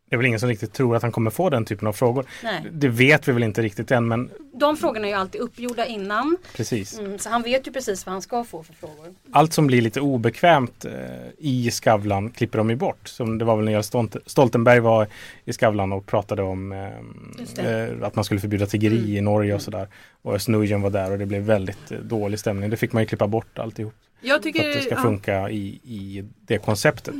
Det 0.08 0.14
är 0.14 0.16
väl 0.16 0.26
ingen 0.26 0.40
som 0.40 0.48
riktigt 0.48 0.72
tror 0.72 0.96
att 0.96 1.02
han 1.02 1.12
kommer 1.12 1.30
få 1.30 1.50
den 1.50 1.64
typen 1.64 1.88
av 1.88 1.92
frågor. 1.92 2.26
Nej. 2.44 2.64
Det 2.72 2.88
vet 2.88 3.28
vi 3.28 3.32
väl 3.32 3.42
inte 3.42 3.62
riktigt 3.62 3.90
än 3.90 4.08
men 4.08 4.30
De 4.54 4.76
frågorna 4.76 5.06
är 5.06 5.10
ju 5.10 5.16
alltid 5.16 5.40
uppgjorda 5.40 5.86
innan. 5.86 6.36
precis. 6.54 6.98
Mm, 6.98 7.18
så 7.18 7.28
han 7.30 7.42
vet 7.42 7.66
ju 7.66 7.72
precis 7.72 8.06
vad 8.06 8.12
han 8.12 8.22
ska 8.22 8.44
få 8.44 8.62
för 8.62 8.72
frågor. 8.75 9.14
Allt 9.30 9.52
som 9.52 9.66
blir 9.66 9.82
lite 9.82 10.00
obekvämt 10.00 10.84
eh, 10.84 10.92
i 11.38 11.70
Skavlan 11.70 12.30
klipper 12.30 12.58
de 12.58 12.70
ju 12.70 12.76
bort. 12.76 13.08
Som 13.08 13.38
det 13.38 13.44
var 13.44 13.56
väl 13.56 13.64
när 13.64 13.82
Stolt- 13.82 14.16
Stoltenberg 14.26 14.80
var 14.80 15.06
i 15.44 15.52
Skavlan 15.52 15.92
och 15.92 16.06
pratade 16.06 16.42
om 16.42 16.72
eh, 16.72 17.64
eh, 17.66 17.88
att 18.02 18.14
man 18.14 18.25
skulle 18.25 18.40
förbjuda 18.40 18.66
tiggeri 18.66 19.16
i 19.16 19.20
Norge 19.20 19.54
och 19.54 19.62
sådär. 19.62 19.88
Och 20.22 20.34
Özz 20.34 20.48
var 20.48 20.90
där 20.90 21.10
och 21.12 21.18
det 21.18 21.26
blev 21.26 21.42
väldigt 21.42 21.90
eh, 21.92 21.98
dålig 21.98 22.38
stämning. 22.38 22.70
Det 22.70 22.76
fick 22.76 22.92
man 22.92 23.02
ju 23.02 23.06
klippa 23.06 23.26
bort 23.26 23.58
alltihop. 23.58 23.94
Jag 24.20 24.36
För 24.36 24.42
tycker 24.42 24.68
att 24.68 24.75
det 24.75 24.80
ska 24.82 24.94
ja. 24.94 25.02
funka 25.02 25.50
i, 25.50 25.66
i 25.84 26.25
det 26.46 26.58
konceptet. 26.58 27.14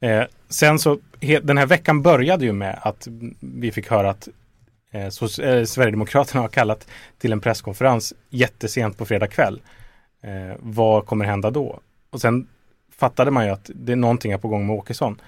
Eh, 0.00 0.22
sen 0.48 0.78
så, 0.78 0.98
den 1.20 1.58
här 1.58 1.66
veckan 1.66 2.02
började 2.02 2.44
ju 2.44 2.52
med 2.52 2.78
att 2.82 3.08
vi 3.40 3.72
fick 3.72 3.90
höra 3.90 4.10
att 4.10 4.28
eh, 4.90 5.08
så, 5.08 5.42
eh, 5.42 5.64
Sverigedemokraterna 5.64 6.40
har 6.40 6.48
kallat 6.48 6.88
till 7.18 7.32
en 7.32 7.40
presskonferens 7.40 8.14
jättesent 8.30 8.98
på 8.98 9.06
fredag 9.06 9.26
kväll. 9.26 9.62
Eh, 10.22 10.56
vad 10.58 11.06
kommer 11.06 11.24
hända 11.24 11.50
då? 11.50 11.80
Och 12.10 12.20
sen 12.20 12.46
fattade 12.98 13.30
man 13.30 13.44
ju 13.44 13.50
att 13.50 13.70
det 13.74 13.92
är 13.92 13.96
någonting 13.96 14.32
är 14.32 14.38
på 14.38 14.48
gång 14.48 14.66
med 14.66 14.76
Åkesson. 14.76 15.20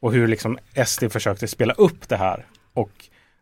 Och 0.00 0.12
hur 0.12 0.28
liksom 0.28 0.58
SD 0.86 1.04
försökte 1.10 1.48
spela 1.48 1.72
upp 1.72 2.08
det 2.08 2.16
här. 2.16 2.46
Och 2.72 2.90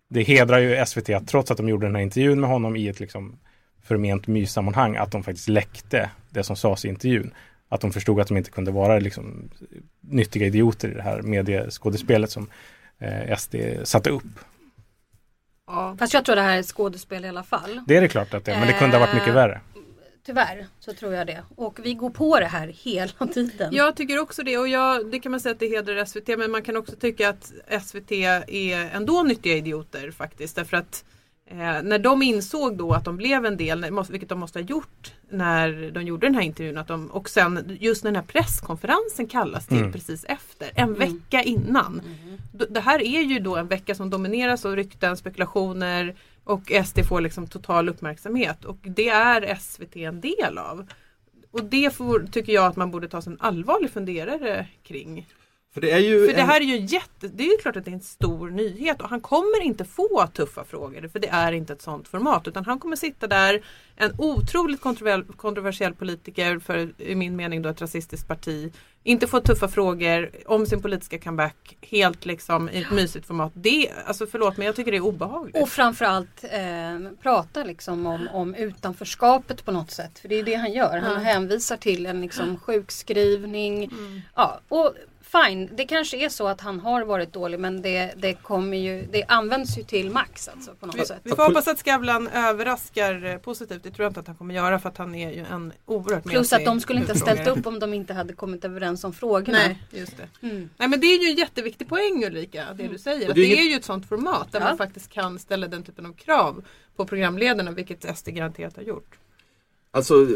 det 0.09 0.23
hedrar 0.23 0.59
ju 0.59 0.87
SVT 0.87 1.11
att 1.11 1.29
trots 1.29 1.51
att 1.51 1.57
de 1.57 1.69
gjorde 1.69 1.87
den 1.87 1.95
här 1.95 2.03
intervjun 2.03 2.41
med 2.41 2.51
honom 2.51 2.77
i 2.77 2.89
ett 2.89 3.01
liksom 3.01 3.39
förment 3.83 4.27
myssammanhang 4.27 4.97
att 4.97 5.13
de 5.13 5.23
faktiskt 5.23 5.49
läckte 5.49 6.11
det 6.31 6.43
som 6.43 6.57
sades 6.57 6.85
i 6.85 6.89
intervjun. 6.89 7.35
Att 7.73 7.81
de 7.81 7.93
förstod 7.93 8.21
att 8.21 8.29
de 8.29 8.37
inte 8.37 8.51
kunde 8.51 8.71
vara 8.71 8.99
liksom 8.99 9.51
nyttiga 10.01 10.47
idioter 10.47 10.89
i 10.89 10.95
det 10.95 11.03
här 11.03 11.23
medieskådespelet 11.23 12.31
som 12.31 12.51
eh, 12.99 13.37
SD 13.37 13.55
satte 13.85 14.11
upp. 14.11 14.39
Ja. 15.67 15.97
Fast 15.99 16.15
jag 16.15 16.25
tror 16.25 16.37
det 16.37 16.43
här 16.43 16.57
är 16.57 16.61
ett 16.61 16.67
skådespel 16.67 17.25
i 17.25 17.29
alla 17.29 17.43
fall. 17.43 17.81
Det 17.87 17.97
är 17.97 18.01
det 18.01 18.09
klart 18.09 18.35
att 18.35 18.45
det 18.45 18.53
är, 18.53 18.59
men 18.59 18.67
det 18.67 18.73
kunde 18.73 18.97
ha 18.97 19.07
varit 19.07 19.15
mycket 19.15 19.29
Eh, 19.29 19.35
värre. 19.35 19.61
Tyvärr 20.27 20.67
så 20.81 20.93
tror 20.93 21.15
jag 21.15 21.27
det. 21.27 21.43
Och 21.57 21.79
vi 21.83 21.95
går 21.95 22.11
på 22.11 22.41
det 22.41 22.47
här 22.47 22.67
hela 22.67 23.27
tiden. 23.33 23.69
Jag 23.73 23.97
tycker 23.97 24.19
också 24.19 24.43
det 24.43 24.59
och 24.59 24.69
jag, 24.69 25.11
det 25.11 25.21
kan 25.21 25.31
man 25.31 25.41
säga 25.41 25.53
att 25.53 25.59
det 25.59 25.69
hedrar 25.69 26.05
SVT 26.05 26.29
men 26.39 26.51
man 26.51 26.63
kan 26.63 26.77
också 26.77 26.97
tycka 26.97 27.29
att 27.29 27.53
SVT 27.83 28.13
är 28.13 28.91
ändå 28.97 29.23
nyttiga 29.23 29.57
idioter 29.57 30.11
faktiskt. 30.11 30.57
Därför 30.57 30.77
att 30.77 31.05
eh, 31.51 31.83
när 31.83 31.99
de 31.99 32.23
insåg 32.23 32.77
då 32.77 32.93
att 32.93 33.05
de 33.05 33.17
blev 33.17 33.47
en 33.47 33.57
del, 33.57 33.87
vilket 34.11 34.29
de 34.29 34.39
måste 34.41 34.59
ha 34.59 34.65
gjort 34.67 35.13
när 35.31 35.91
de 35.91 36.03
gjorde 36.03 36.27
den 36.27 36.35
här 36.35 36.43
intervjun 36.43 36.79
att 36.79 36.89
de, 36.89 37.07
och 37.07 37.29
sen 37.29 37.77
just 37.81 38.05
när 38.05 38.11
den 38.11 38.17
här 38.23 38.29
presskonferensen 38.29 39.27
kallas 39.27 39.67
till 39.67 39.77
Mm. 39.79 39.93
precis 39.93 40.25
efter, 40.25 40.71
en 40.75 40.95
vecka 40.95 41.43
innan. 41.43 42.03
D- 42.53 42.65
Det 42.71 42.81
här 42.81 43.03
är 43.03 43.21
ju 43.23 43.39
då 43.39 43.57
en 43.57 43.69
vecka 43.69 43.95
som 43.95 44.11
domineras 44.11 44.65
av 44.65 44.77
rykten, 44.77 45.17
spekulationer 45.17 46.15
och 46.45 46.73
SD 46.87 46.99
får 47.09 47.21
liksom 47.21 47.47
total 47.47 47.89
uppmärksamhet 47.89 48.65
och 48.65 48.79
det 48.83 49.09
är 49.09 49.55
SVT 49.61 49.97
en 49.97 50.21
del 50.21 50.59
av. 50.59 50.87
Och 51.51 51.65
det 51.65 51.95
får, 51.95 52.27
tycker 52.33 52.53
jag 52.53 52.65
att 52.67 52.77
man 52.77 52.91
borde 52.91 53.09
ta 53.09 53.23
sig 53.23 53.33
en 53.33 53.41
allvarlig 53.41 53.91
funderare 53.91 54.67
kring. 54.83 55.27
För 55.75 55.81
det 55.81 55.91
är 55.91 55.99
ju 55.99 56.27
För 56.27 56.35
det 56.35 56.41
en- 56.41 56.49
här 56.49 56.61
är 56.61 56.65
ju 56.65 56.77
jätte, 56.77 57.29
det 57.29 57.43
är 57.47 57.51
ju 57.51 57.57
klart 57.57 57.77
att 57.77 57.85
det 57.85 57.91
är 57.91 57.95
en 57.95 58.01
stor 58.01 58.51
nyhet 58.51 59.03
och 59.03 59.09
han 59.09 59.21
kommer 59.21 59.63
inte 59.63 59.85
få 59.85 60.27
tuffa 60.27 60.65
frågor 60.65 61.09
för 61.09 61.19
det 61.19 61.29
är 61.29 61.53
inte 61.53 61.73
ett 61.73 61.83
sånt 61.83 62.09
format 62.09 62.49
utan 62.49 62.65
han 62.65 62.79
kommer 62.79 62.97
sitta 62.97 63.27
där 63.27 63.63
en 63.97 64.13
otroligt 64.19 64.81
kontrover- 64.81 65.37
kontroversiell 65.37 65.95
politiker 65.95 66.59
för 66.59 66.93
i 67.03 67.15
min 67.15 67.37
mening 67.37 67.63
då 67.63 67.69
ett 67.69 67.81
rasistiskt 67.81 68.29
parti 68.29 68.73
inte 69.05 69.27
få 69.27 69.41
tuffa 69.41 69.69
frågor 69.69 70.31
om 70.47 70.67
sin 70.67 70.83
politiska 70.83 71.19
comeback 71.19 71.77
helt 71.81 72.25
liksom 72.27 72.71
i 72.71 72.83
ett 72.83 72.91
mysigt 72.91 73.27
format. 73.27 73.53
Det, 73.55 73.91
alltså 74.07 74.27
förlåt 74.27 74.57
men 74.57 74.67
jag 74.67 74.77
tycker 74.77 74.91
det 74.91 74.97
är 74.97 75.05
obehagligt. 75.05 75.57
Och 75.63 75.69
framförallt 75.69 76.45
eh, 76.45 77.11
prata 77.23 77.65
liksom 77.65 78.07
om, 78.07 78.29
om 78.33 78.55
utanförskapet 78.55 79.65
på 79.65 79.73
något 79.73 79.91
sätt. 79.91 80.19
För 80.19 80.29
det 80.29 80.35
är 80.39 80.43
det 80.43 80.55
han 80.55 80.73
gör. 80.73 80.99
Han 80.99 81.21
hänvisar 81.21 81.77
till 81.77 82.07
en 82.07 82.21
liksom 82.21 82.57
sjukskrivning. 82.59 83.85
Mm. 83.85 84.21
Ja, 84.35 84.61
och 84.69 84.95
fine, 85.33 85.69
det 85.77 85.85
kanske 85.85 86.17
är 86.17 86.29
så 86.29 86.47
att 86.49 86.61
han 86.61 86.81
har 86.81 87.05
varit 87.05 87.33
dålig 87.33 87.61
men 87.61 87.83
det, 87.83 88.13
det 88.17 88.35
kommer 88.35 88.77
ju, 88.77 89.07
det 89.13 89.25
används 89.29 89.79
ju 89.79 89.83
till 89.83 90.11
max 90.11 90.49
alltså 90.49 90.75
på 90.75 90.87
något 90.87 90.97
Vi, 90.97 91.07
sätt. 91.07 91.21
vi 91.25 91.31
får 91.31 91.43
hoppas 91.47 91.69
att 91.69 91.79
Skavlan 91.79 92.29
överraskar 92.29 93.25
eh, 93.25 93.37
positivt. 93.37 93.83
Det 93.83 93.91
tror 93.91 94.05
jag 94.05 94.11
inte 94.11 94.21
att 94.21 94.27
han 94.27 94.37
kommer 94.37 94.55
göra 94.55 94.79
för 94.79 94.89
att 94.89 94.97
han 94.99 95.15
är 95.15 95.31
ju 95.33 95.45
en 95.51 95.73
oerhört 95.87 96.25
Plus 96.25 96.53
att 96.53 96.65
de 96.65 96.81
skulle 96.81 97.01
inte 97.01 97.13
ha 97.13 97.19
ställt 97.19 97.49
upp 97.49 97.67
om 97.67 97.79
de 97.79 97.95
inte 97.95 98.15
hade 98.15 98.33
kommit 98.33 98.65
överens 98.65 99.05
om 99.05 99.13
frågorna. 99.13 99.59
Nej, 99.59 99.83
just 99.91 100.17
det. 100.17 100.47
Mm. 100.47 100.71
Nej 100.77 100.89
men 100.89 101.01
det 101.01 101.07
är 101.07 101.23
ju 101.25 101.31
en 101.31 101.37
jätteviktig 101.37 101.89
poäng 101.89 102.25
Ulrika, 102.27 102.67
det 102.75 102.89
du 102.89 102.99
säger. 102.99 103.25
Och 103.25 103.31
Att 103.31 103.35
det 103.35 103.41
är 103.53 103.57
det 103.57 103.63
är 103.63 103.71
ju 103.71 103.77
ett 103.77 103.85
sånt 103.85 104.09
format 104.09 104.53
där 104.53 104.61
Ja. 104.61 104.65
man 104.65 104.77
faktiskt 104.79 105.11
kan 105.13 105.39
ställa 105.39 105.69
den 105.69 105.83
typen 105.83 106.07
av 106.07 106.13
krav 106.13 106.65
på 106.97 107.07
programledarna, 107.07 107.71
vilket 107.71 108.19
SD 108.19 108.29
garanterat 108.29 108.77
har 108.77 108.83
gjort. 108.83 109.19
Alltså 109.93 110.29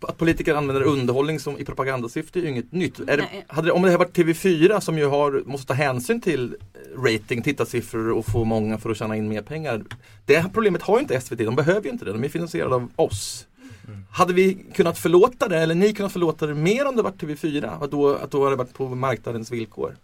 att 0.00 0.18
politiker 0.18 0.54
använder 0.54 0.82
underhållning 0.82 1.40
som 1.40 1.58
i 1.58 1.64
propagandasyfte 1.64 2.38
är 2.38 2.42
ju 2.42 2.48
inget 2.48 2.72
nytt. 2.72 3.00
Är 3.00 3.16
det, 3.16 3.28
hade 3.46 3.68
det, 3.68 3.72
om 3.72 3.82
det 3.82 3.90
här 3.90 3.98
varit 3.98 4.16
TV4 4.16 4.80
som 4.80 4.98
ju 4.98 5.06
har, 5.06 5.42
måste 5.46 5.66
ta 5.66 5.74
hänsyn 5.74 6.20
till 6.20 6.44
eh, 6.74 7.02
rating, 7.02 7.42
tittarsiffror 7.42 8.10
och 8.10 8.26
få 8.26 8.44
många 8.44 8.78
för 8.78 8.90
att 8.90 8.96
tjäna 8.96 9.16
in 9.16 9.28
mer 9.28 9.42
pengar. 9.42 9.84
Det 10.26 10.38
här 10.38 10.48
problemet 10.48 10.82
har 10.82 10.96
ju 10.96 11.00
inte 11.02 11.20
SVT, 11.20 11.38
de 11.38 11.56
behöver 11.56 11.82
ju 11.82 11.90
inte 11.90 12.04
det, 12.04 12.12
de 12.12 12.24
är 12.24 12.28
finansierade 12.28 12.74
av 12.74 12.90
oss. 12.96 13.46
Hade 14.10 14.32
vi 14.32 14.66
kunnat 14.74 14.98
förlåta 14.98 15.48
det, 15.48 15.58
eller 15.58 15.74
ni 15.74 15.92
kunnat 15.92 16.12
förlåta 16.12 16.46
det 16.46 16.54
mer 16.54 16.86
om 16.86 16.96
det 16.96 17.02
varit 17.02 17.22
TV4? 17.22 17.84
Att 17.84 17.90
då, 17.90 18.14
att 18.14 18.30
då 18.30 18.44
hade 18.44 18.52
det 18.52 18.58
varit 18.58 18.74
på 18.74 18.88
marknadens 18.88 19.50
villkor? 19.50 19.96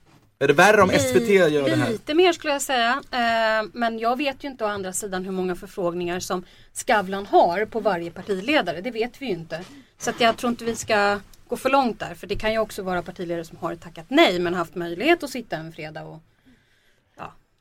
Är 0.44 0.48
det 0.48 0.54
värre 0.54 0.82
om 0.82 0.90
SVT 0.90 1.28
gör 1.28 1.68
det 1.68 1.76
här? 1.76 1.90
Lite 1.90 2.14
mer 2.14 2.32
skulle 2.32 2.52
jag 2.52 2.62
säga. 2.62 3.02
Eh, 3.10 3.68
men 3.72 3.98
jag 3.98 4.18
vet 4.18 4.44
ju 4.44 4.48
inte 4.48 4.64
å 4.64 4.66
andra 4.66 4.92
sidan 4.92 5.24
hur 5.24 5.32
många 5.32 5.54
förfrågningar 5.56 6.20
som 6.20 6.44
Skavlan 6.72 7.26
har 7.26 7.64
på 7.64 7.80
varje 7.80 8.10
partiledare. 8.10 8.80
Det 8.80 8.90
vet 8.90 9.22
vi 9.22 9.26
ju 9.26 9.32
inte. 9.32 9.60
Så 9.98 10.10
att 10.10 10.20
jag 10.20 10.36
tror 10.36 10.50
inte 10.50 10.64
vi 10.64 10.76
ska 10.76 11.20
gå 11.48 11.56
för 11.56 11.70
långt 11.70 12.00
där. 12.00 12.14
För 12.14 12.26
det 12.26 12.36
kan 12.36 12.52
ju 12.52 12.58
också 12.58 12.82
vara 12.82 13.02
partiledare 13.02 13.44
som 13.44 13.58
har 13.58 13.74
tackat 13.74 14.04
nej 14.08 14.38
men 14.38 14.54
haft 14.54 14.74
möjlighet 14.74 15.22
att 15.22 15.30
sitta 15.30 15.56
en 15.56 15.72
fredag 15.72 16.02
och 16.02 16.22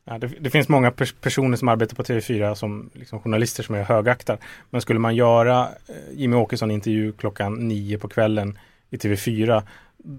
Ja, 0.06 0.18
det, 0.18 0.26
det 0.40 0.50
finns 0.50 0.68
många 0.68 0.90
pers- 0.90 1.14
personer 1.20 1.56
som 1.56 1.68
arbetar 1.68 1.96
på 1.96 2.02
TV4 2.02 2.54
som 2.54 2.90
liksom 2.94 3.20
journalister 3.20 3.62
som 3.62 3.74
jag 3.74 3.84
högaktar. 3.84 4.38
Men 4.70 4.80
skulle 4.80 4.98
man 4.98 5.16
göra 5.16 5.68
eh, 5.88 5.94
Jimmy 6.12 6.36
Åkesson 6.36 6.70
intervju 6.70 7.12
klockan 7.12 7.54
nio 7.68 7.98
på 7.98 8.08
kvällen 8.08 8.58
i 8.90 8.96
TV4 8.96 9.62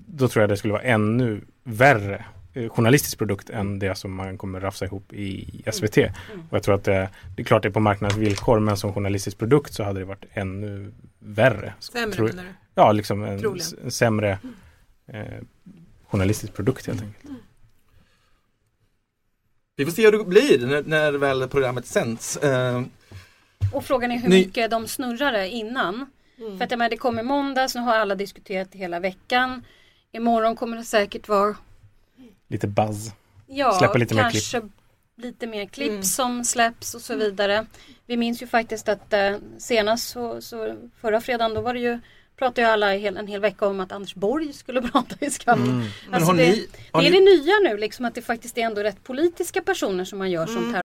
då 0.07 0.27
tror 0.27 0.41
jag 0.43 0.49
det 0.49 0.57
skulle 0.57 0.73
vara 0.73 0.83
ännu 0.83 1.41
värre 1.63 2.25
journalistisk 2.69 3.17
produkt 3.17 3.49
än 3.49 3.79
det 3.79 3.95
som 3.95 4.15
man 4.15 4.37
kommer 4.37 4.59
rafsa 4.59 4.85
ihop 4.85 5.13
i 5.13 5.63
SVT. 5.73 5.97
Och 6.49 6.55
jag 6.57 6.63
tror 6.63 6.75
att 6.75 6.83
det, 6.83 7.09
det 7.35 7.41
är 7.41 7.45
klart 7.45 7.61
det 7.63 7.67
är 7.67 7.71
på 7.71 7.79
marknadens 7.79 8.17
villkor 8.19 8.59
men 8.59 8.77
som 8.77 8.93
journalistisk 8.93 9.37
produkt 9.37 9.73
så 9.73 9.83
hade 9.83 9.99
det 9.99 10.05
varit 10.05 10.25
ännu 10.33 10.93
värre. 11.19 11.73
Sämre 11.79 12.15
Tror- 12.15 12.27
menar 12.27 12.43
du? 12.43 12.49
Ja, 12.75 12.91
liksom 12.91 13.23
en, 13.23 13.39
Troligen. 13.39 13.67
en 13.83 13.91
sämre 13.91 14.39
eh, 15.07 15.21
journalistisk 16.07 16.53
produkt 16.53 16.87
helt 16.87 17.01
enkelt. 17.01 17.33
Vi 19.75 19.85
får 19.85 19.91
se 19.91 20.05
hur 20.05 20.11
det 20.11 20.23
blir 20.25 20.67
när, 20.67 20.83
när 20.83 21.11
väl 21.13 21.47
programmet 21.47 21.85
sänds. 21.85 22.37
Eh, 22.37 22.81
och 23.73 23.85
frågan 23.85 24.11
är 24.11 24.17
hur 24.19 24.29
Ny- 24.29 24.45
mycket 24.45 24.71
de 24.71 24.87
snurrar 24.87 25.31
det 25.31 25.49
innan. 25.49 26.05
För 26.57 26.63
att 26.63 26.71
jag 26.71 26.77
menar, 26.77 26.89
det 26.89 26.97
kommer 26.97 27.23
måndags, 27.23 27.75
nu 27.75 27.81
har 27.81 27.95
alla 27.95 28.15
diskuterat 28.15 28.67
hela 28.71 28.99
veckan. 28.99 29.65
Imorgon 30.11 30.55
kommer 30.55 30.77
det 30.77 30.83
säkert 30.83 31.27
vara 31.27 31.55
Lite 32.47 32.67
buzz. 32.67 33.11
Ja, 33.47 33.71
Släpper 33.71 33.99
lite 33.99 34.15
mer 34.15 34.21
kanske 34.21 34.61
lite 35.17 35.47
mer 35.47 35.65
klipp 35.65 36.05
som 36.05 36.43
släpps 36.45 36.95
och 36.95 37.01
så 37.01 37.15
vidare. 37.15 37.65
Vi 38.05 38.17
minns 38.17 38.41
ju 38.41 38.47
faktiskt 38.47 38.89
att 38.89 39.13
eh, 39.13 39.37
senast 39.57 40.07
så, 40.09 40.41
så 40.41 40.75
förra 41.01 41.21
fredagen 41.21 41.53
då 41.53 41.61
var 41.61 41.73
det 41.73 41.79
ju 41.79 41.99
pratade 42.37 42.61
ju 42.61 42.67
alla 42.67 42.95
en 42.95 43.27
hel, 43.27 43.41
vecka 43.41 43.67
om 43.67 43.79
att 43.79 43.91
Anders 43.91 44.15
Borg 44.15 44.53
skulle 44.53 44.81
prata 44.91 45.25
i 45.25 45.29
Skavlan. 45.29 45.89
Men 46.05 46.13
Alltså 46.13 46.31
det, 46.31 46.37
ni, 46.37 46.67
det 46.91 46.97
är 46.97 47.01
ni, 47.01 47.09
det 47.09 47.19
nya 47.19 47.71
nu 47.71 47.77
liksom 47.77 48.05
att 48.05 48.15
det 48.15 48.21
faktiskt 48.21 48.57
är 48.57 48.61
ändå 48.61 48.83
rätt 48.83 49.03
politiska 49.03 49.61
personer 49.61 50.05
som 50.05 50.19
man 50.19 50.31
gör 50.31 50.45
som 50.45 50.71
terror. 50.71 50.81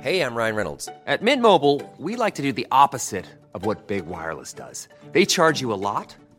Hey, 0.00 0.20
I'm 0.20 0.36
Ryan 0.36 0.56
Reynolds. 0.56 0.88
At 1.06 1.22
Mint 1.22 1.42
Mobile, 1.42 1.80
we 1.98 2.24
like 2.24 2.36
to 2.36 2.42
do 2.42 2.52
the 2.52 2.66
opposite 2.70 3.24
of 3.52 3.64
what 3.64 3.86
Big 3.86 4.04
Wireless 4.06 4.54
does. 4.54 4.88
They 5.12 5.24
charge 5.26 5.62
you 5.62 5.72
a 5.72 5.76
lot, 5.76 6.16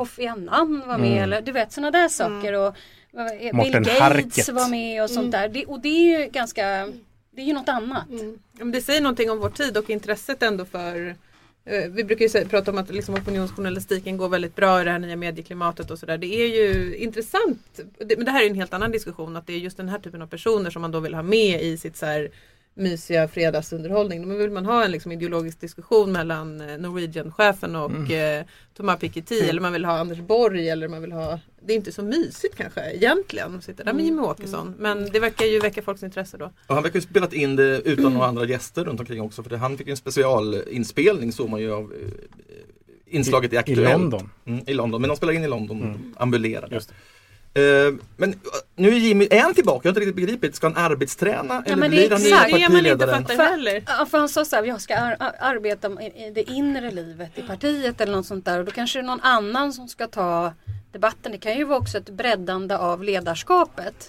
Kofi 0.00 0.26
Annan 0.26 0.82
var 0.86 0.98
med 0.98 1.22
eller 1.22 1.40
du 1.42 1.52
vet 1.52 1.72
sådana 1.72 1.90
där 1.90 2.08
saker 2.08 2.52
och 2.52 2.74
vad 3.12 3.24
var- 3.24 3.38
Bill 3.38 3.54
Morten 3.54 3.82
Gates 3.82 3.98
Harket. 3.98 4.48
var 4.48 4.68
med 4.68 5.02
och 5.02 5.10
sånt 5.10 5.32
där. 5.32 5.48
Det, 5.48 5.64
och 5.66 5.80
det 5.80 5.88
är 5.88 6.20
ju 6.20 6.30
ganska 6.30 6.88
det 7.30 7.42
är 7.42 7.46
ju 7.46 7.52
något 7.52 7.68
annat. 7.68 8.06
Men 8.52 8.72
det 8.72 8.80
säger 8.80 9.00
någonting 9.00 9.30
om 9.30 9.38
vår 9.38 9.50
tid 9.50 9.76
och 9.76 9.90
intresset 9.90 10.42
ändå 10.42 10.64
för 10.64 11.14
eh, 11.64 11.90
vi 11.90 12.04
brukar 12.04 12.22
ju 12.22 12.28
säga, 12.28 12.48
prata 12.48 12.70
om 12.70 12.78
att 12.78 12.90
liksom 12.90 13.14
opinionsjournalistiken 13.14 14.16
går 14.16 14.28
väldigt 14.28 14.56
bra 14.56 14.80
i 14.80 14.84
det 14.84 14.90
här 14.90 14.98
nya 14.98 15.16
medieklimatet 15.16 15.90
och 15.90 15.98
sådär. 15.98 16.18
Det 16.18 16.26
är 16.26 16.46
ju 16.46 16.96
intressant, 16.96 17.80
det, 18.06 18.16
men 18.16 18.24
det 18.24 18.30
här 18.30 18.42
är 18.44 18.50
en 18.50 18.54
helt 18.54 18.74
annan 18.74 18.90
diskussion, 18.90 19.36
att 19.36 19.46
det 19.46 19.52
är 19.52 19.58
just 19.58 19.76
den 19.76 19.88
här 19.88 19.98
typen 19.98 20.22
av 20.22 20.26
personer 20.26 20.70
som 20.70 20.82
man 20.82 20.90
då 20.90 21.00
vill 21.00 21.14
ha 21.14 21.22
med 21.22 21.62
i 21.62 21.76
sitt 21.76 21.96
så 21.96 22.06
här 22.06 22.30
mysiga 22.74 23.28
fredagsunderhållning. 23.28 24.28
Då 24.28 24.34
vill 24.34 24.50
man 24.50 24.66
ha 24.66 24.84
en 24.84 24.90
liksom 24.90 25.12
ideologisk 25.12 25.60
diskussion 25.60 26.12
mellan 26.12 26.60
eh, 26.60 26.78
Norwegian-chefen 26.78 27.76
och 27.76 28.10
eh, 28.10 28.44
Thomas 28.76 29.00
Piketty 29.00 29.40
eller 29.40 29.60
man 29.60 29.72
vill 29.72 29.84
ha 29.84 29.98
Anders 29.98 30.18
Borg 30.18 30.68
eller 30.68 30.88
man 30.88 31.00
vill 31.02 31.12
ha 31.12 31.40
Det 31.60 31.72
är 31.72 31.76
inte 31.76 31.92
så 31.92 32.02
mysigt 32.02 32.56
kanske 32.56 32.92
egentligen 32.92 33.56
att 33.56 33.64
sitta 33.64 33.84
där 33.84 33.92
med 33.92 34.04
Jimmie 34.04 34.24
Åkesson 34.24 34.74
men 34.78 35.10
det 35.10 35.20
verkar 35.20 35.44
ju 35.44 35.60
väcka 35.60 35.82
folks 35.82 36.02
intresse 36.02 36.36
då. 36.36 36.44
och 36.66 36.74
han 36.74 36.82
verkar 36.82 36.96
ju 36.96 37.00
spelat 37.00 37.32
in 37.32 37.56
det 37.56 37.80
utan 37.84 38.12
några 38.14 38.26
andra 38.26 38.44
gäster 38.44 38.84
runt 38.84 39.00
omkring 39.00 39.20
också 39.20 39.42
för 39.42 39.50
det, 39.50 39.56
han 39.56 39.78
fick 39.78 39.86
ju 39.86 39.90
en 39.90 39.96
specialinspelning 39.96 41.32
såg 41.32 41.48
man 41.50 41.60
ju 41.60 41.72
av 41.72 41.92
eh, 41.92 42.08
inslaget 43.06 43.52
i, 43.52 43.56
I 43.56 43.58
Aktuellt. 43.58 43.90
London. 43.90 44.30
Mm, 44.44 44.64
I 44.66 44.74
London, 44.74 45.00
men 45.00 45.08
de 45.08 45.16
spelar 45.16 45.32
in 45.32 45.44
i 45.44 45.48
London, 45.48 45.82
mm. 45.82 46.14
ambulerade. 46.16 46.80
Eh, 47.54 47.62
men 48.16 48.30
eh, 48.30 48.36
nu 48.76 48.88
är 48.88 48.92
Jimmy, 48.92 49.28
är 49.30 49.40
han 49.40 49.54
tillbaka? 49.54 49.88
Jag 49.88 49.94
har 49.94 50.00
inte 50.00 50.00
riktigt 50.00 50.16
begripit. 50.26 50.54
Ska 50.54 50.66
han 50.66 50.76
arbetsträna 50.76 51.62
eller 51.66 51.76
men 51.76 51.90
det 51.90 51.96
blir 51.96 52.06
är 52.06 52.10
han 52.10 52.20
exakt. 52.22 52.52
nya 52.52 52.58
Det 52.58 52.64
är 52.64 52.68
man 52.68 52.78
inte 52.86 52.90
partiledaren? 53.06 53.22
fattar 53.22 53.34
För- 53.36 53.44
heller. 53.50 53.82
Ja, 53.86 54.06
för 54.10 54.18
han 54.18 54.28
sa 54.28 54.44
så 54.44 54.56
här, 54.56 54.64
jag 54.64 54.80
ska 54.80 54.96
ar 54.96 55.16
ar- 55.20 55.34
arbeta 55.40 55.88
i 56.02 56.26
i 56.26 56.30
det 56.34 56.50
inre 56.50 56.90
livet 56.90 57.38
i 57.38 57.42
partiet 57.42 58.00
eller 58.00 58.12
något 58.12 58.26
sånt 58.26 58.44
där. 58.44 58.58
Och 58.58 58.64
då 58.64 58.70
kanske 58.70 58.98
det 58.98 59.02
är 59.02 59.06
någon 59.06 59.20
annan 59.20 59.72
som 59.72 59.88
ska 59.88 60.06
ta 60.06 60.52
debatten. 60.92 61.32
Det 61.32 61.38
kan 61.38 61.56
ju 61.58 61.64
vara 61.64 61.78
också 61.78 61.98
ett 61.98 62.10
breddande 62.10 62.74
av 62.76 63.04
ledarskapet. 63.04 64.08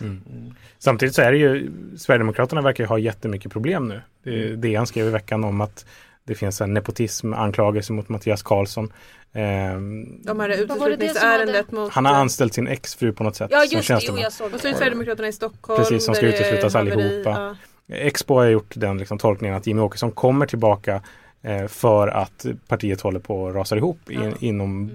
Samtidigt 0.80 1.16
så 1.16 1.22
är 1.22 1.32
det 1.32 1.38
ju, 1.38 1.72
Sverigedemokraterna 1.98 2.62
verkar 2.62 2.84
ju 2.84 2.88
ha 2.88 2.98
jättemycket 3.00 3.52
problem 3.52 3.88
nu. 3.88 4.02
Det, 4.24 4.56
DN 4.56 4.86
skrev 4.86 5.08
i 5.08 5.10
veckan 5.10 5.44
om 5.44 5.62
att 5.62 5.86
det 6.24 6.36
finns 6.36 6.62
en 6.62 6.74
nepotism, 6.74 7.34
anklagelse 7.34 7.94
mot 7.94 8.10
Mattias 8.10 8.44
Karlsson. 8.44 8.94
Ehm, 9.34 10.22
De 10.24 10.40
här 10.40 10.50
uteslutningsärendet 10.50 11.72
mot 11.72 11.92
han 11.92 12.06
har 12.06 12.14
anställt 12.14 12.54
sin 12.54 12.68
exfru 12.68 13.14
på 13.14 13.24
något 13.24 13.36
sätt 13.36 13.52
Ja 13.52 13.62
som 13.62 13.78
just 13.78 13.88
det, 13.88 14.00
jo, 14.08 14.18
jag 14.18 14.34
såg 14.34 14.54
Och 14.54 14.60
så 14.60 14.68
är. 14.68 14.74
Sverigedemokraterna 14.74 15.28
i 15.28 15.34
Stockholm. 15.34 15.78
Precis, 15.78 16.06
som 16.06 16.16
ska 16.16 16.26
uteslutas 16.26 16.76
allihopa. 16.76 17.30
Ja. 17.30 17.56
Expo 17.96 18.36
har 18.36 18.46
gjort 18.46 18.74
den 18.76 18.98
liksom, 18.98 19.18
tolkningen 19.18 19.58
att 19.58 19.68
Jimmy 19.68 19.82
Åkesson 19.82 20.12
kommer 20.12 20.46
tillbaka 20.46 21.02
eh, 21.42 21.68
för 21.68 22.08
att 22.08 22.46
partiet 22.68 23.02
håller 23.02 23.20
på 23.20 23.48
att 23.48 23.56
rasa 23.56 23.78
ihop 23.78 24.10
i, 24.10 24.34
inom, 24.40 24.92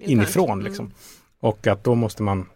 inifrån. 0.00 0.52
Mm. 0.52 0.64
Liksom. 0.64 0.92
Och 1.40 1.66
att 1.66 1.84
då 1.84 1.94
måste 1.94 2.22
man 2.22 2.46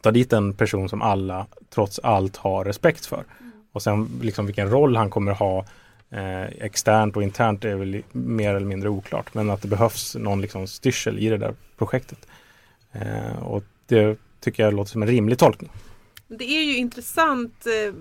ta 0.00 0.10
dit 0.10 0.32
en 0.32 0.52
person 0.52 0.88
som 0.88 1.02
alla 1.02 1.46
trots 1.74 1.98
allt 1.98 2.36
har 2.36 2.64
respekt 2.64 3.06
för. 3.06 3.24
Och 3.72 3.82
sen 3.82 4.08
liksom 4.22 4.46
vilken 4.46 4.70
roll 4.70 4.96
han 4.96 5.10
kommer 5.10 5.32
ha 5.32 5.64
eh, 6.12 6.42
externt 6.42 7.16
och 7.16 7.22
internt 7.22 7.64
är 7.64 7.74
väl 7.74 8.02
mer 8.12 8.54
eller 8.54 8.66
mindre 8.66 8.88
oklart. 8.88 9.34
Men 9.34 9.50
att 9.50 9.62
det 9.62 9.68
behövs 9.68 10.14
någon 10.14 10.40
liksom 10.40 10.66
styrsel 10.66 11.18
i 11.18 11.28
det 11.28 11.36
där 11.38 11.54
projektet. 11.78 12.26
Eh, 12.92 13.42
och 13.42 13.64
det 13.86 14.18
tycker 14.40 14.62
jag 14.62 14.74
låter 14.74 14.90
som 14.90 15.02
en 15.02 15.08
rimlig 15.08 15.38
tolkning. 15.38 15.70
Det 16.28 16.44
är 16.44 16.62
ju 16.62 16.76
intressant 16.76 17.66
eh, 17.66 17.94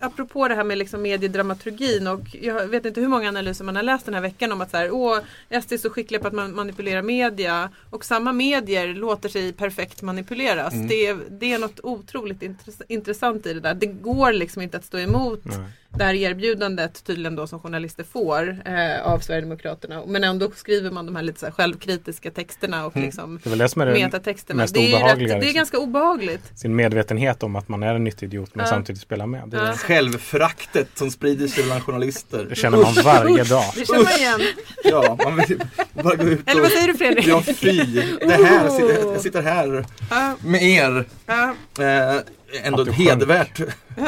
apropå 0.00 0.48
det 0.48 0.54
här 0.54 0.64
med 0.64 0.78
liksom 0.78 1.02
mediedramaturgin 1.02 2.06
och 2.06 2.20
jag 2.40 2.66
vet 2.68 2.84
inte 2.84 3.00
hur 3.00 3.08
många 3.08 3.28
analyser 3.28 3.64
man 3.64 3.76
har 3.76 3.82
läst 3.82 4.04
den 4.04 4.14
här 4.14 4.20
veckan 4.20 4.52
om 4.52 4.60
att 4.60 4.70
så 4.70 4.76
här, 4.76 4.90
åh, 4.90 5.18
SD 5.62 5.72
är 5.72 5.78
så 5.78 5.90
skickliga 5.90 6.20
på 6.20 6.28
att 6.28 6.34
man 6.34 6.54
manipulerar 6.54 7.02
media 7.02 7.70
och 7.90 8.04
samma 8.04 8.32
medier 8.32 8.94
låter 8.94 9.28
sig 9.28 9.52
perfekt 9.52 10.02
manipuleras. 10.02 10.74
Mm. 10.74 10.86
Det, 10.88 11.06
är, 11.06 11.18
det 11.30 11.52
är 11.52 11.58
något 11.58 11.80
otroligt 11.82 12.42
intress- 12.42 12.82
intressant 12.88 13.46
i 13.46 13.54
det 13.54 13.60
där. 13.60 13.74
Det 13.74 13.86
går 13.86 14.32
liksom 14.32 14.62
inte 14.62 14.76
att 14.76 14.84
stå 14.84 14.98
emot 14.98 15.44
Nej. 15.44 15.58
Det 15.90 16.04
här 16.04 16.14
erbjudandet 16.14 17.04
tydligen 17.04 17.36
då 17.36 17.46
som 17.46 17.60
journalister 17.60 18.04
får 18.04 18.62
eh, 18.64 19.02
av 19.06 19.18
Sverigedemokraterna. 19.18 20.02
Men 20.06 20.24
ändå 20.24 20.50
skriver 20.56 20.90
man 20.90 21.06
de 21.06 21.16
här 21.16 21.22
lite 21.22 21.40
så 21.40 21.46
här 21.46 21.52
självkritiska 21.52 22.30
texterna 22.30 22.86
och 22.86 22.96
liksom 22.96 23.40
Det 23.44 23.52
är 23.52 23.56
det 23.56 23.68
som 23.68 23.82
är 23.82 23.86
det 23.86 23.92
metatexterna. 23.92 24.62
mest 24.62 24.74
Det 24.74 24.92
är, 24.94 25.04
rätt, 25.08 25.18
det 25.18 25.24
är 25.24 25.38
liksom. 25.38 25.54
ganska 25.54 25.78
obehagligt. 25.78 26.58
sin 26.58 26.76
medvetenhet 26.76 27.42
om 27.42 27.56
att 27.56 27.68
man 27.68 27.82
är 27.82 27.94
en 27.94 28.04
nyttig 28.04 28.26
idiot 28.26 28.50
men 28.54 28.64
Ja. 28.66 28.70
samtidigt 28.70 29.02
spelar 29.02 29.26
med. 29.26 29.48
Det, 29.48 29.56
Ja. 29.56 29.72
Självföraktet 29.72 30.88
som 30.94 31.10
sprider 31.10 31.48
sig 31.48 31.64
bland 31.64 31.82
journalister. 31.82 32.46
det 32.48 32.54
känner 32.54 32.78
man 32.78 32.94
varje 33.04 33.44
dag. 33.44 33.64
Det 33.74 33.86
känner 33.86 34.02
man 34.04 34.12
igen. 34.12 34.40
Ja, 34.84 35.18
man 35.24 35.36
vill 35.36 35.60
bara 35.92 36.14
gå 36.14 36.22
ut 36.24 36.40
och... 36.42 36.48
Eller 36.50 36.60
vad 36.62 36.70
säger 36.70 36.86
du 36.88 36.94
Fredrik? 36.94 37.26
Ja, 37.26 37.42
fy. 37.42 37.84
Det 38.20 38.32
här, 38.44 38.68
sitter- 38.68 39.12
jag 39.12 39.20
sitter 39.20 39.42
här 39.42 39.84
Ja, 40.10 40.34
med 40.44 40.62
er. 40.62 41.04
ja. 41.26 41.54
Eh, 41.78 42.16
ändå 42.62 42.82
Att 42.82 42.88
ett 42.88 42.96
sjönk. 42.96 43.08
hedervärt, 43.08 43.60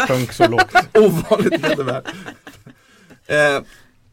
Sjönk 0.08 0.32
så 0.32 0.48
lågt. 0.48 0.72
ovanligt 0.94 1.66
hedervärt. 1.66 2.06
Eh, 3.26 3.62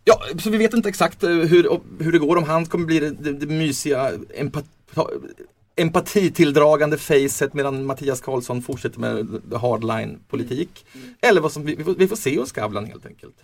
ja, 0.03 0.21
så 0.39 0.49
vi 0.49 0.57
vet 0.57 0.73
inte 0.73 0.89
exakt 0.89 1.23
eh, 1.23 1.29
hur, 1.29 1.79
hur 2.03 2.11
det 2.11 2.19
går, 2.19 2.37
om 2.37 2.43
han 2.43 2.65
kommer 2.65 2.85
bli 2.85 2.99
det, 2.99 3.09
det, 3.09 3.31
det 3.31 3.45
mysiga 3.45 4.11
empat, 4.35 4.65
empatitilldragande 5.75 6.97
facet 6.97 7.53
medan 7.53 7.85
Mattias 7.85 8.21
Karlsson 8.21 8.61
fortsätter 8.61 8.99
med 8.99 9.41
hardline 9.61 10.19
politik. 10.29 10.85
Eller 11.21 11.41
vad 11.41 11.51
som, 11.51 11.65
vi, 11.65 11.75
vi, 11.75 11.83
får, 11.83 11.95
vi 11.95 12.07
får 12.07 12.15
se 12.15 12.39
hos 12.39 12.49
Skavlan 12.49 12.85
helt 12.85 13.05
enkelt. 13.05 13.35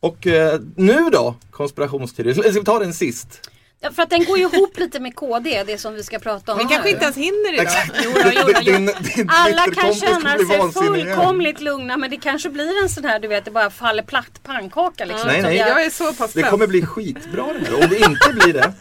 Och 0.00 0.26
eh, 0.26 0.60
nu 0.76 1.10
då, 1.12 1.34
konspirationsteorier. 1.50 2.34
Ska 2.34 2.60
vi 2.60 2.64
ta 2.64 2.78
den 2.78 2.94
sist? 2.94 3.50
Ja, 3.80 3.90
för 3.92 4.02
att 4.02 4.10
den 4.10 4.24
går 4.24 4.38
ju 4.38 4.44
ihop 4.44 4.78
lite 4.78 5.00
med 5.00 5.14
KD, 5.14 5.64
det 5.66 5.78
som 5.78 5.94
vi 5.94 6.02
ska 6.02 6.18
prata 6.18 6.52
om 6.52 6.58
Vi 6.58 6.64
kanske 6.64 6.90
inte 6.90 7.04
ens 7.04 7.16
hinner 7.16 7.52
idag. 7.54 7.64
Exakt. 7.66 7.92
Jo 8.04 8.10
då, 8.14 8.20
jo 8.34 8.40
då, 8.46 8.52
jo. 8.62 8.72
Din- 8.72 8.86
din 9.16 9.30
Alla 9.30 9.64
kan 9.74 9.94
känna 9.94 10.36
sig 10.38 10.58
vansinnig 10.58 11.00
igen. 11.04 11.16
fullkomligt 11.16 11.60
lugna 11.60 11.96
men 11.96 12.10
det 12.10 12.16
kanske 12.16 12.50
blir 12.50 12.82
en 12.82 12.88
sån 12.88 13.04
här 13.04 13.18
du 13.18 13.28
vet 13.28 13.44
det 13.44 13.50
bara 13.50 13.70
faller 13.70 14.02
platt 14.02 14.40
pannkaka 14.42 15.04
liksom. 15.04 15.28
Nej, 15.28 15.42
nej. 15.42 15.56
jag- 15.56 15.68
Jag 15.68 15.84
är 15.84 15.90
så 15.90 16.12
pass 16.12 16.32
Det 16.32 16.42
kommer 16.42 16.66
bli 16.66 16.86
skitbra 16.86 17.46
det 17.52 17.66
här. 17.70 17.74
Om 17.84 17.88
det 17.90 17.98
inte 17.98 18.32
blir 18.32 18.52
det, 18.52 18.72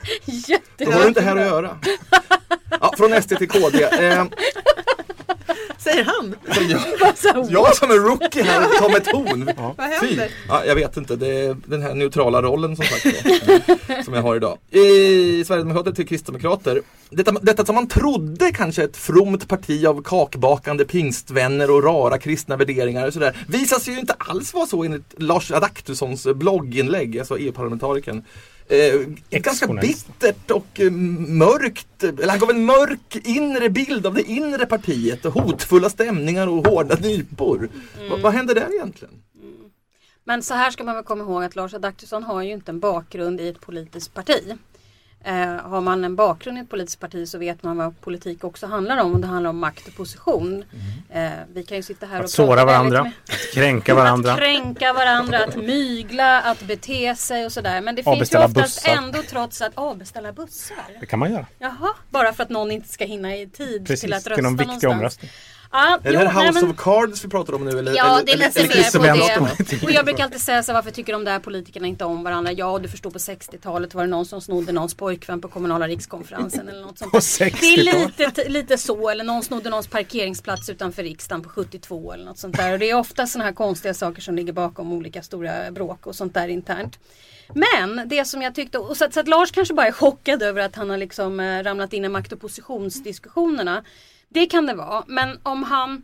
då 0.86 0.92
har 0.92 1.02
du 1.02 1.08
inte 1.08 1.22
här 1.22 1.36
att 1.36 1.46
göra. 1.46 1.78
Ja, 2.82 2.94
från 2.98 3.22
SD 3.22 3.38
till 3.38 3.50
KD. 3.50 3.84
Eh, 3.84 4.26
Säger 5.78 6.04
han. 6.04 6.36
jag, 7.24 7.52
jag 7.52 7.76
som 7.76 7.92
är 7.92 7.96
rookie 7.96 8.44
här 8.44 8.80
tar 8.80 8.90
med 8.90 9.06
ton. 9.06 9.50
Vad 9.78 10.00
Fy. 10.02 10.08
händer? 10.08 10.30
Ja, 10.48 10.66
jag 10.66 10.76
vet 10.76 10.98
inte, 10.98 11.16
det 11.16 11.28
är 11.28 11.58
den 11.66 11.82
här 11.82 11.94
neutrala 11.94 12.42
rollen 12.42 12.76
som 12.76 12.86
sagt 12.86 13.06
då, 13.06 14.04
som 14.04 14.14
jag 14.14 14.22
har 14.22 14.36
idag. 14.36 14.58
I 14.72 15.44
Sverigedemokrater 15.46 15.92
till 15.92 16.08
Kristdemokrater. 16.08 16.82
Detta, 17.10 17.32
detta 17.32 17.66
som 17.66 17.76
man 17.76 17.88
trodde 17.88 18.52
kanske 18.52 18.84
ett 18.84 18.98
fromt 18.98 19.48
parti 19.48 19.86
av 19.86 20.04
kakbakande 20.04 20.86
pingstvänner 20.86 21.72
och 21.72 21.84
rara 21.84 22.18
kristna 22.18 22.56
värderingar 22.58 23.08
och 23.08 23.14
sådär 23.14 23.38
visar 23.48 23.80
sig 23.80 23.94
ju 23.94 24.00
inte 24.00 24.16
alls 24.18 24.54
vara 24.54 24.66
så 24.66 24.84
enligt 24.84 25.14
Lars 25.18 25.52
Adaktussons 25.52 26.28
blogginlägg, 26.36 27.20
alltså 27.20 27.38
EU-parlamentarikern. 27.38 28.24
Eh, 28.68 29.40
ganska 29.40 29.68
bittert 29.82 30.52
och 30.52 30.80
eh, 30.80 30.92
mörkt, 31.28 32.04
eller 32.04 32.28
han 32.30 32.40
gav 32.40 32.50
en 32.50 32.66
mörk 32.66 33.16
inre 33.24 33.70
bild 33.70 34.06
av 34.06 34.14
det 34.14 34.24
inre 34.24 34.66
partiet 34.66 35.26
och 35.26 35.34
hotfulla 35.34 35.90
stämningar 35.90 36.48
och 36.48 36.68
hårda 36.68 36.96
nypor. 36.96 37.70
Va- 38.10 38.18
vad 38.22 38.34
händer 38.34 38.56
där 38.56 38.74
egentligen? 38.76 39.14
Men 40.26 40.44
så 40.44 40.54
här 40.54 40.72
ska 40.72 40.84
man 40.84 40.96
väl 40.96 41.04
komma 41.04 41.24
ihåg 41.24 41.44
att 41.44 41.56
Lars 41.56 41.74
Adaktusson 41.74 42.24
har 42.24 42.42
ju 42.44 42.52
inte 42.52 42.72
en 42.72 42.80
bakgrund 42.80 43.42
i 43.42 43.48
ett 43.48 43.62
politiskt 43.62 44.14
parti. 44.14 44.54
Eh, 45.26 45.56
har 45.70 45.82
man 45.82 46.04
en 46.04 46.16
bakgrund 46.16 46.58
i 46.58 46.62
ett 46.62 46.70
politiskt 46.70 47.00
parti 47.00 47.28
så 47.28 47.38
vet 47.38 47.64
man 47.64 47.78
vad 47.78 48.02
politik 48.02 48.44
också 48.44 48.68
handlar 48.68 48.98
om. 48.98 49.14
Och 49.14 49.20
det 49.20 49.28
handlar 49.28 49.50
om 49.50 49.58
makt 49.60 49.88
och 49.88 49.96
position. 49.96 50.64
Eh, 51.10 51.30
vi 51.54 51.64
kan 51.64 51.78
ju 51.78 51.84
sitta 51.84 52.06
här 52.06 52.18
Att 52.20 52.24
och 52.24 52.30
såra 52.30 52.48
prata 52.48 52.66
varandra, 52.66 53.00
att 53.30 53.54
kränka 53.54 53.96
varandra. 53.96 54.32
Att 54.32 54.38
kränka 54.40 54.94
varandra, 54.94 55.44
att 55.44 55.56
mygla, 55.56 56.42
att 56.42 56.62
bete 56.62 57.16
sig 57.16 57.46
och 57.46 57.52
sådär. 57.52 57.82
Men 57.82 57.96
det 57.96 58.04
finns 58.04 58.34
ju 58.34 58.38
oftast 58.38 58.54
bussar. 58.54 58.92
ändå 58.92 59.20
trots 59.30 59.62
att 59.62 59.72
avbeställa 59.76 60.32
bussar. 60.34 60.98
Det 61.00 61.06
kan 61.06 61.20
man 61.20 61.32
göra. 61.32 61.46
Jaha, 61.60 61.90
bara 62.10 62.34
för 62.34 62.44
att 62.44 62.50
någon 62.50 62.72
inte 62.72 62.90
ska 62.90 63.06
hinna 63.06 63.36
i 63.36 63.48
tid 63.50 63.88
Precis, 63.88 64.02
till 64.02 64.14
att 64.14 64.24
till 64.24 64.30
rösta 64.32 64.42
någon 64.42 64.58
viktig 64.58 64.68
någonstans. 64.68 64.94
omröstning. 64.94 65.32
Ja, 65.76 66.00
Är 66.04 66.12
det 66.12 66.14
jo, 66.14 66.20
här 66.20 66.34
nej, 66.34 66.48
House 66.48 66.62
men- 66.62 66.72
of 66.72 66.78
Cards 66.78 67.26
vi 67.26 67.30
pratar 67.30 67.54
om 67.54 67.66
nu? 67.66 67.80
Eller, 67.80 67.96
Ja, 67.96 68.16
eller, 68.16 68.26
det 68.26 68.32
är 68.32 68.38
lite 68.38 68.60
eller 68.60 69.14
mer 69.14 69.38
på 69.40 69.48
det. 69.70 69.84
Och 69.84 69.92
jag 69.92 70.06
brukar 70.06 70.24
alltid 70.24 70.42
säga 70.42 70.64
så 70.64 70.72
här, 70.72 70.78
varför 70.78 70.92
tycker 70.92 71.14
de 71.14 71.24
där 71.26 71.40
politikerna 71.40 71.88
inte 71.88 72.06
om 72.06 72.24
varandra? 72.24 72.52
Ja, 72.52 72.80
du 72.80 72.90
förstår 72.90 73.10
på 73.12 73.18
60-talet 73.18 73.94
var 73.94 74.04
det 74.04 74.10
någon 74.10 74.26
som 74.26 74.42
snodde 74.42 74.72
någons 74.72 74.94
pojkvän 74.94 75.42
på 75.42 75.48
kommunala 75.48 75.88
rikskonferensen 75.88 76.68
eller 76.70 76.82
något 76.82 76.98
sånt 76.98 77.12
På 77.12 77.18
där. 77.18 77.40
Det 77.40 77.46
är 77.46 77.78
60-talet? 77.78 78.20
lite, 78.20 78.50
lite 78.50 78.78
så, 78.78 79.10
eller 79.10 79.24
någon 79.24 79.44
snodde 79.44 79.70
någons 79.70 79.88
parkeringsplats 79.88 80.70
utanför 80.70 81.04
riksdagen 81.04 81.44
på 81.44 81.50
72 81.50 82.14
eller 82.14 82.26
något 82.26 82.38
sånt 82.40 82.58
där. 82.58 82.74
Och 82.74 82.80
det 82.80 82.90
är 82.90 82.96
ofta 82.98 83.28
sådana 83.28 83.46
här 83.46 83.56
konstiga 83.56 83.94
saker 83.94 84.22
som 84.22 84.36
ligger 84.36 84.54
bakom 84.54 84.94
olika 84.94 85.22
stora 85.24 85.72
bråk 85.72 86.08
och 86.08 86.16
sånt 86.16 86.34
där 86.34 86.48
internt. 86.48 87.00
Men 87.56 88.10
det 88.10 88.26
som 88.26 88.42
jag 88.42 88.56
tyckte, 88.56 88.78
och 88.78 88.98
så 88.98 89.06
att, 89.06 89.14
så 89.14 89.20
att 89.20 89.28
Lars 89.28 89.52
kanske 89.52 89.74
bara 89.74 89.88
är 89.88 89.92
chockad 89.92 90.44
över 90.44 90.62
att 90.62 90.76
han 90.76 90.90
har 90.90 90.98
liksom 90.98 91.40
eh, 91.40 91.64
ramlat 91.64 91.94
in 91.94 92.06
i 92.06 92.10
makt 92.10 92.32
och 92.32 92.42
positionsdiskussionerna. 92.42 93.84
Det 94.34 94.46
kan 94.46 94.66
det 94.66 94.74
vara, 94.74 95.04
men 95.08 95.40
om 95.44 95.64
han 95.64 96.04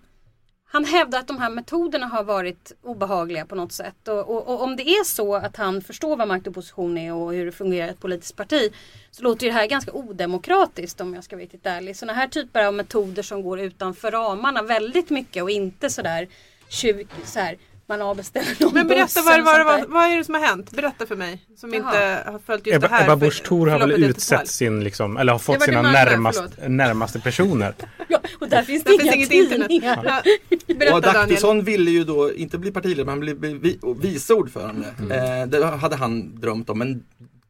han 0.72 0.86
hävdar 0.86 1.20
att 1.20 1.28
de 1.28 1.38
här 1.38 1.50
metoderna 1.50 2.06
har 2.06 2.24
varit 2.24 2.72
obehagliga 2.84 3.46
på 3.46 3.56
något 3.56 3.72
sätt. 3.72 4.08
Och, 4.08 4.20
och, 4.20 4.48
och 4.48 4.62
om 4.62 4.76
det 4.76 4.90
är 4.90 5.04
så 5.04 5.36
att 5.36 5.58
han 5.58 5.82
förstår 5.82 6.18
vad 6.18 6.28
makt 6.28 6.48
och 6.48 6.54
position 6.54 6.98
är 6.98 7.14
och 7.14 7.34
hur 7.34 7.46
det 7.46 7.52
fungerar 7.52 7.88
i 7.88 7.90
ett 7.90 8.00
politiskt 8.00 8.36
parti. 8.36 8.74
Så 9.12 9.24
låter 9.24 9.46
ju 9.46 9.52
det 9.52 9.58
här 9.58 9.68
ganska 9.68 9.92
odemokratiskt 9.92 11.02
om 11.02 11.14
jag 11.14 11.24
ska 11.24 11.36
vara 11.36 11.44
riktigt 11.44 11.66
ärlig. 11.66 11.96
Sådana 11.96 12.14
här 12.14 12.28
typer 12.28 12.66
av 12.66 12.74
metoder 12.74 13.24
som 13.24 13.42
går 13.42 13.60
utanför 13.60 14.12
ramarna 14.12 14.62
väldigt 14.62 15.10
mycket 15.10 15.44
och 15.44 15.52
inte 15.52 15.90
sådär 15.90 16.28
tjuv, 16.70 17.08
så 17.24 17.40
här, 17.40 17.58
man 17.90 18.02
avbeställer 18.02 18.56
någon 18.60 18.74
Men 18.74 18.88
berätta 18.88 19.22
vad, 19.22 19.44
vad, 19.44 19.66
vad, 19.66 19.90
vad 19.90 20.04
är 20.04 20.18
det 20.18 20.24
som 20.24 20.34
har 20.36 20.42
hänt? 20.42 20.72
Berätta 20.72 21.06
för 21.06 21.16
mig 21.16 21.46
som 21.58 21.74
Jaha. 21.74 21.78
inte 21.80 22.32
har 22.32 22.40
följt 22.40 22.68
just 22.68 22.76
Ebba, 22.76 22.88
det 22.88 22.94
här. 22.94 23.04
Ebba 23.04 23.16
Busch 23.16 23.44
Thor 23.44 23.68
har 23.68 23.80
väl 23.80 23.92
utsett 24.04 24.48
sin, 24.48 24.84
liksom, 24.84 25.18
eller 25.18 25.32
har 25.32 25.40
fått 25.40 25.64
sina 25.64 25.66
din 25.66 25.76
mamma, 25.76 25.92
närmast, 25.92 26.44
förlåt. 26.56 26.70
närmaste 26.72 27.20
personer. 27.20 27.74
Ja, 28.08 28.20
och 28.40 28.50
där 28.50 28.64
finns 28.64 28.84
det 28.84 28.90
Där 28.98 29.04
inga 29.04 29.14
finns 29.14 29.32
inget 29.32 29.52
internet. 29.52 29.84
Ja. 29.84 30.22
Och 30.68 30.76
Berätta 30.76 31.00
Daniel. 31.00 31.16
Adaktusson 31.16 31.64
ville 31.64 31.92
ju 31.92 32.04
då 32.04 32.34
inte 32.34 32.58
bli 32.58 32.72
partiledare 32.72 33.06
men 33.06 33.10
han 33.12 33.20
ville 33.20 33.36
bli 33.36 33.54
vi- 33.54 33.80
vice 34.02 34.34
ordförande. 34.34 34.88
Mm. 35.00 35.42
Eh, 35.42 35.48
det 35.48 35.66
hade 35.66 35.96
han 35.96 36.40
drömt 36.40 36.70
om 36.70 36.80
men 36.80 37.04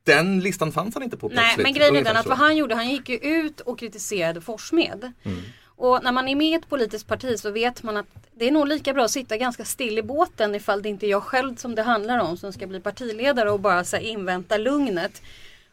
den 0.03 0.39
listan 0.39 0.71
fanns 0.71 0.93
han 0.93 1.03
inte 1.03 1.17
på 1.17 1.27
Nej 1.27 1.37
plötsligt. 1.37 1.63
men 1.63 1.73
grejen 1.73 1.95
är 1.95 2.03
den 2.03 2.17
att 2.17 2.25
vad 2.25 2.37
han 2.37 2.57
gjorde, 2.57 2.75
han 2.75 2.89
gick 2.89 3.09
ju 3.09 3.15
ut 3.17 3.59
och 3.61 3.79
kritiserade 3.79 4.41
Forssmed. 4.41 5.11
Mm. 5.23 5.39
Och 5.79 6.03
när 6.03 6.11
man 6.11 6.27
är 6.27 6.35
med 6.35 6.47
i 6.47 6.53
ett 6.53 6.69
politiskt 6.69 7.07
parti 7.07 7.39
så 7.39 7.51
vet 7.51 7.83
man 7.83 7.97
att 7.97 8.05
det 8.35 8.47
är 8.47 8.51
nog 8.51 8.67
lika 8.67 8.93
bra 8.93 9.05
att 9.05 9.11
sitta 9.11 9.37
ganska 9.37 9.65
still 9.65 9.97
i 9.97 10.01
båten 10.01 10.55
ifall 10.55 10.81
det 10.81 10.89
inte 10.89 11.05
är 11.05 11.09
jag 11.09 11.23
själv 11.23 11.55
som 11.55 11.75
det 11.75 11.81
handlar 11.81 12.19
om 12.19 12.37
som 12.37 12.53
ska 12.53 12.67
bli 12.67 12.79
partiledare 12.79 13.51
och 13.51 13.59
bara 13.59 13.83
så 13.83 13.95
här, 13.95 14.03
invänta 14.03 14.57
lugnet. 14.57 15.21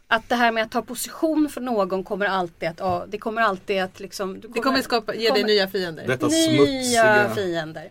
Att 0.09 0.29
det 0.29 0.35
här 0.35 0.53
med 0.53 0.63
att 0.63 0.71
ta 0.71 0.83
position 0.83 1.49
för 1.49 1.61
någon 1.61 2.05
kommer 2.05 2.27
alltid 2.27 2.69
att, 2.69 2.79
ja, 2.79 3.05
det 3.09 3.19
kommer 3.19 3.43
alltid 3.43 3.83
att 3.83 4.01
liksom 4.01 4.41
du 4.41 4.49
Det 4.49 4.61
kommer 4.61 4.83
skapa, 4.83 5.15
ge 5.15 5.21
dig 5.21 5.29
kommer- 5.29 5.47
nya 5.47 5.69
fiender. 5.69 6.07
Detta 6.07 6.27
nya 6.27 6.57
smutsiga. 6.57 7.31
fiender. 7.35 7.91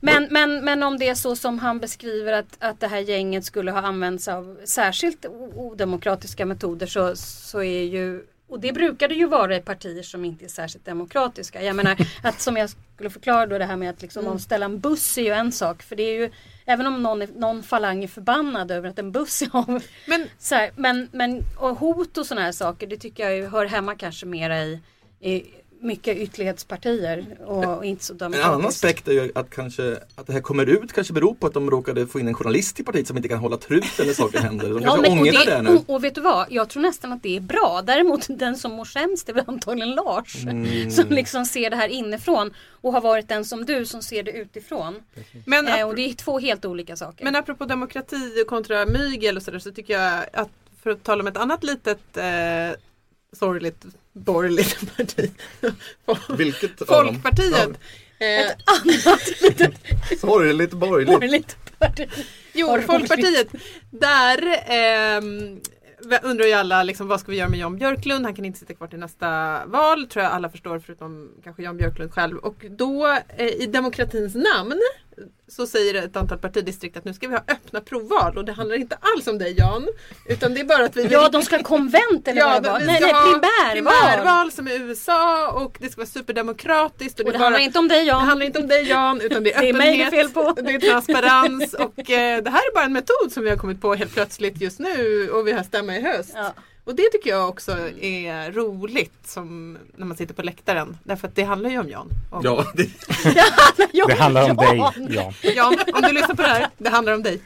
Men, 0.00 0.28
men, 0.30 0.64
men 0.64 0.82
om 0.82 0.98
det 0.98 1.08
är 1.08 1.14
så 1.14 1.36
som 1.36 1.58
han 1.58 1.78
beskriver 1.78 2.32
att, 2.32 2.56
att 2.58 2.80
det 2.80 2.86
här 2.86 2.98
gänget 2.98 3.44
skulle 3.44 3.70
ha 3.70 3.80
använts 3.80 4.28
av 4.28 4.58
särskilt 4.64 5.26
odemokratiska 5.54 6.46
metoder 6.46 6.86
så, 6.86 7.16
så 7.16 7.62
är 7.62 7.84
ju 7.84 8.22
och 8.50 8.60
det 8.60 8.72
brukar 8.72 9.08
det 9.08 9.14
ju 9.14 9.26
vara 9.26 9.56
i 9.56 9.60
partier 9.60 10.02
som 10.02 10.24
inte 10.24 10.44
är 10.44 10.48
särskilt 10.48 10.84
demokratiska. 10.84 11.62
Jag 11.62 11.76
menar 11.76 11.96
att 12.22 12.40
som 12.40 12.56
jag 12.56 12.70
skulle 12.94 13.10
förklara 13.10 13.46
då 13.46 13.58
det 13.58 13.64
här 13.64 13.76
med 13.76 13.90
att 13.90 14.02
liksom 14.02 14.26
avställa 14.26 14.66
en 14.66 14.80
buss 14.80 15.18
är 15.18 15.22
ju 15.22 15.30
en 15.30 15.52
sak. 15.52 15.82
För 15.82 15.96
det 15.96 16.02
är 16.02 16.20
ju 16.20 16.30
Även 16.70 16.86
om 16.86 17.02
någon, 17.02 17.18
någon 17.18 17.62
falang 17.62 18.04
är 18.04 18.08
förbannad 18.08 18.70
över 18.70 18.88
att 18.88 18.98
en 18.98 19.12
buss 19.12 19.42
är 19.42 19.48
av. 19.52 19.82
Men 20.06 20.26
Så 20.38 20.54
här, 20.54 20.70
men, 20.76 21.08
men 21.12 21.42
och 21.58 21.78
hot 21.78 22.18
och 22.18 22.26
sådana 22.26 22.44
här 22.44 22.52
saker 22.52 22.86
det 22.86 22.96
tycker 22.96 23.22
jag 23.22 23.36
ju 23.36 23.46
hör 23.46 23.66
hemma 23.66 23.94
kanske 23.94 24.26
mera 24.26 24.62
i, 24.62 24.80
i 25.20 25.44
mycket 25.82 26.16
ytterlighetspartier 26.16 27.38
och, 27.44 27.76
och 27.76 27.84
inte 27.84 28.04
så 28.04 28.12
En 28.12 28.22
annan 28.22 28.32
demokratiskt. 28.32 28.84
aspekt 28.84 29.08
är 29.08 29.12
ju 29.12 29.32
att, 29.34 29.50
kanske, 29.50 29.98
att 30.14 30.26
det 30.26 30.32
här 30.32 30.40
kommer 30.40 30.66
ut 30.66 30.92
kanske 30.92 31.12
beror 31.12 31.34
på 31.34 31.46
att 31.46 31.54
de 31.54 31.70
råkade 31.70 32.06
få 32.06 32.20
in 32.20 32.28
en 32.28 32.34
journalist 32.34 32.80
i 32.80 32.84
partiet 32.84 33.06
som 33.06 33.16
inte 33.16 33.28
kan 33.28 33.38
hålla 33.38 33.56
trut 33.56 34.00
eller 34.00 34.12
saker 34.12 34.38
händer. 34.38 34.68
De 34.68 34.82
kanske 34.82 35.08
och, 35.08 35.12
ångrar 35.12 35.32
det, 35.32 35.54
det, 35.54 35.62
nu. 35.62 35.70
och, 35.70 35.90
och 35.94 36.04
vet 36.04 36.14
du 36.14 36.20
vad? 36.20 36.46
Jag 36.50 36.68
tror 36.68 36.82
nästan 36.82 37.12
att 37.12 37.22
det 37.22 37.36
är 37.36 37.40
bra. 37.40 37.82
Däremot 37.86 38.26
den 38.28 38.56
som 38.56 38.72
mår 38.72 38.84
sämst 38.84 39.28
är 39.28 39.32
väl 39.32 39.44
antagligen 39.46 39.94
Lars. 39.94 40.44
Mm. 40.44 40.90
Som 40.90 41.08
liksom 41.08 41.44
ser 41.46 41.70
det 41.70 41.76
här 41.76 41.88
inifrån. 41.88 42.54
Och 42.82 42.92
har 42.92 43.00
varit 43.00 43.28
den 43.28 43.44
som 43.44 43.64
du 43.64 43.86
som 43.86 44.02
ser 44.02 44.22
det 44.22 44.32
utifrån. 44.32 44.94
Men, 45.44 45.70
Eh, 45.70 45.88
och 45.88 45.94
det 45.94 46.02
är 46.02 46.14
två 46.14 46.38
helt 46.38 46.64
olika 46.64 46.96
saker. 46.96 47.24
men 47.24 47.36
apropå 47.36 47.64
demokrati 47.64 48.44
kontra 48.48 48.86
mygel 48.86 49.36
och 49.36 49.42
sådär 49.42 49.58
så 49.58 49.70
tycker 49.70 49.94
jag 49.94 50.24
att 50.32 50.48
för 50.82 50.90
att 50.90 51.02
tala 51.02 51.20
om 51.20 51.26
ett 51.26 51.36
annat 51.36 51.64
litet 51.64 52.16
eh, 52.16 52.24
sorgligt 53.32 53.84
borgerligt 54.24 54.96
parti. 54.96 55.30
Vilket? 56.36 56.86
Folkpartiet. 56.86 57.70
Eh, 58.20 58.50
Annat 58.64 59.40
litet 59.42 59.74
Sorgligt 60.20 60.72
borgerligt. 60.72 61.20
borgerligt 61.20 61.56
parti. 61.78 62.08
Jo, 62.52 62.76
du 62.76 62.82
Folkpartiet. 62.82 63.48
Där 63.90 64.62
ehm, 64.66 65.60
undrar 66.22 66.46
ju 66.46 66.52
alla 66.52 66.82
liksom, 66.82 67.08
vad 67.08 67.20
ska 67.20 67.30
vi 67.30 67.38
göra 67.38 67.48
med 67.48 67.58
Jan 67.58 67.76
Björklund? 67.76 68.24
Han 68.24 68.34
kan 68.34 68.44
inte 68.44 68.58
sitta 68.58 68.74
kvar 68.74 68.86
till 68.86 68.98
nästa 68.98 69.60
val, 69.66 70.06
tror 70.06 70.24
jag 70.24 70.32
alla 70.32 70.50
förstår 70.50 70.78
förutom 70.78 71.30
kanske 71.44 71.62
Jan 71.62 71.76
Björklund 71.76 72.12
själv. 72.12 72.36
Och 72.38 72.64
då 72.70 73.06
eh, 73.36 73.46
i 73.46 73.66
demokratins 73.66 74.34
namn 74.34 74.80
så 75.48 75.66
säger 75.66 75.94
ett 75.94 76.16
antal 76.16 76.38
partidistrikt 76.38 76.96
att 76.96 77.04
nu 77.04 77.14
ska 77.14 77.28
vi 77.28 77.34
ha 77.34 77.42
öppna 77.48 77.80
provval 77.80 78.38
och 78.38 78.44
det 78.44 78.52
handlar 78.52 78.76
inte 78.76 78.96
alls 79.00 79.26
om 79.26 79.38
dig 79.38 79.54
Jan. 79.58 79.88
Utan 80.28 80.54
det 80.54 80.60
är 80.60 80.64
bara 80.64 80.84
att 80.84 80.96
vi 80.96 81.02
vill 81.02 81.12
Ja, 81.12 81.28
de 81.28 81.42
ska 81.42 81.56
ha 81.56 81.62
konvent 81.62 82.28
eller 82.28 82.42
vad 82.44 82.62
det 82.62 82.70
var. 82.70 82.78
vi 82.80 82.86
Nej, 82.86 83.00
nej, 83.00 83.12
primärval. 83.12 83.72
primärval 83.72 84.52
som 84.52 84.68
i 84.68 84.74
USA 84.76 85.48
och 85.52 85.76
det 85.80 85.88
ska 85.88 85.96
vara 86.00 86.06
superdemokratiskt. 86.06 87.20
Och 87.20 87.24
det 87.24 87.30
är 87.30 87.32
bara- 87.32 87.44
handlar 87.44 87.60
inte 87.60 87.78
om 87.78 87.88
dig 87.88 87.98
det 88.00 88.04
Jan. 88.04 88.20
handlar 88.26 88.46
inte 88.46 88.58
om 88.58 88.68
dig 88.68 88.88
Jan 88.88 89.20
utan 89.20 89.42
det 89.44 89.52
är 89.54 89.60
Det 89.62 89.68
är 89.68 89.72
mig 89.72 89.96
det 89.96 90.02
är 90.02 90.06
öppenhet, 90.06 90.34
fel 90.34 90.44
på. 90.54 90.62
det 90.62 90.74
är 90.74 90.78
transparens 90.90 91.74
och 91.74 92.10
eh, 92.10 92.42
det 92.42 92.50
här 92.50 92.58
är 92.60 92.74
bara 92.74 92.84
en 92.84 92.92
metod 92.92 93.32
som 93.32 93.42
vi 93.42 93.50
har 93.50 93.56
kommit 93.56 93.80
på 93.80 93.94
helt 93.94 94.12
plötsligt 94.14 94.60
just 94.60 94.78
nu 94.78 95.30
och 95.30 95.46
vi 95.46 95.52
har 95.52 95.62
stämma 95.62 95.96
i 95.96 96.02
höst. 96.02 96.32
Ja. 96.34 96.52
Och 96.84 96.94
det 96.94 97.08
tycker 97.12 97.30
jag 97.30 97.48
också 97.48 97.72
är 98.00 98.52
roligt 98.52 99.12
som 99.24 99.78
när 99.96 100.06
man 100.06 100.16
sitter 100.16 100.34
på 100.34 100.42
läktaren 100.42 100.96
därför 101.04 101.28
att 101.28 101.34
det 101.34 101.42
handlar 101.42 101.70
ju 101.70 101.78
om 101.78 101.88
Jan. 101.88 102.08
Och 102.30 102.44
Ja, 102.44 102.64
det, 102.74 102.88
Det 104.06 104.14
handlar 104.14 104.50
om 104.50 104.56
dig, 104.56 104.78
Jan. 105.08 105.34
Jan. 105.42 105.76
Om 105.94 106.02
du 106.02 106.12
lyssnar 106.12 106.34
på 106.34 106.42
det 106.42 106.48
här, 106.48 106.68
det 106.78 106.90
handlar 106.90 107.14
om 107.14 107.22
dig. 107.22 107.40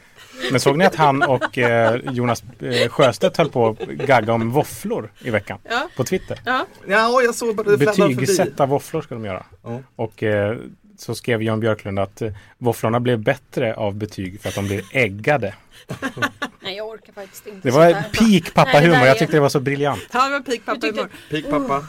Men 0.51 0.59
såg 0.59 0.77
ni 0.77 0.85
att 0.85 0.95
han 0.95 1.23
och 1.23 1.57
eh, 1.57 1.99
Jonas 2.11 2.43
eh, 2.59 2.89
Sjöstedt 2.89 3.37
höll 3.37 3.49
på 3.49 3.67
att 3.67 3.87
gagga 3.87 4.33
om 4.33 4.51
våfflor 4.51 5.11
i 5.19 5.29
veckan? 5.29 5.59
Ja. 5.69 5.89
På 5.95 6.03
Twitter. 6.03 6.39
Ja, 6.45 6.65
ja, 6.87 7.21
jag 7.21 7.35
såg 7.35 7.55
bara 7.55 7.69
det. 7.69 7.77
Betygsätta 7.77 8.65
våfflor 8.65 9.01
ska 9.01 9.15
de 9.15 9.25
göra. 9.25 9.45
Ja. 9.63 9.79
Och 9.95 10.23
eh, 10.23 10.57
så 10.97 11.15
skrev 11.15 11.43
Jan 11.43 11.59
Björklund 11.59 11.99
att 11.99 12.21
eh, 12.21 12.31
våfflorna 12.57 12.99
blev 12.99 13.19
bättre 13.19 13.75
av 13.75 13.95
betyg 13.95 14.41
för 14.41 14.49
att 14.49 14.55
de 14.55 14.65
blir 14.65 14.81
äggade. 14.91 15.53
Nej, 16.59 16.75
jag 16.77 16.87
orkar 16.87 17.13
faktiskt 17.13 17.47
inte. 17.47 17.67
Det 17.67 17.71
var 17.71 17.91
peak 17.93 18.13
Nej, 18.21 18.41
det 18.45 18.51
pappahumor. 18.53 18.95
där 18.95 19.05
Jag 19.05 19.17
tyckte 19.19 19.37
det 19.37 19.41
var 19.41 19.49
så 19.49 19.59
briljant. 19.59 20.07
han 20.11 20.31
var 20.31 20.39
peak 20.39 20.65
pappa 20.65 20.79
Du 20.79 20.91
tyckte-. 20.91 21.09
Pik 21.29 21.49
pappa. 21.49 21.85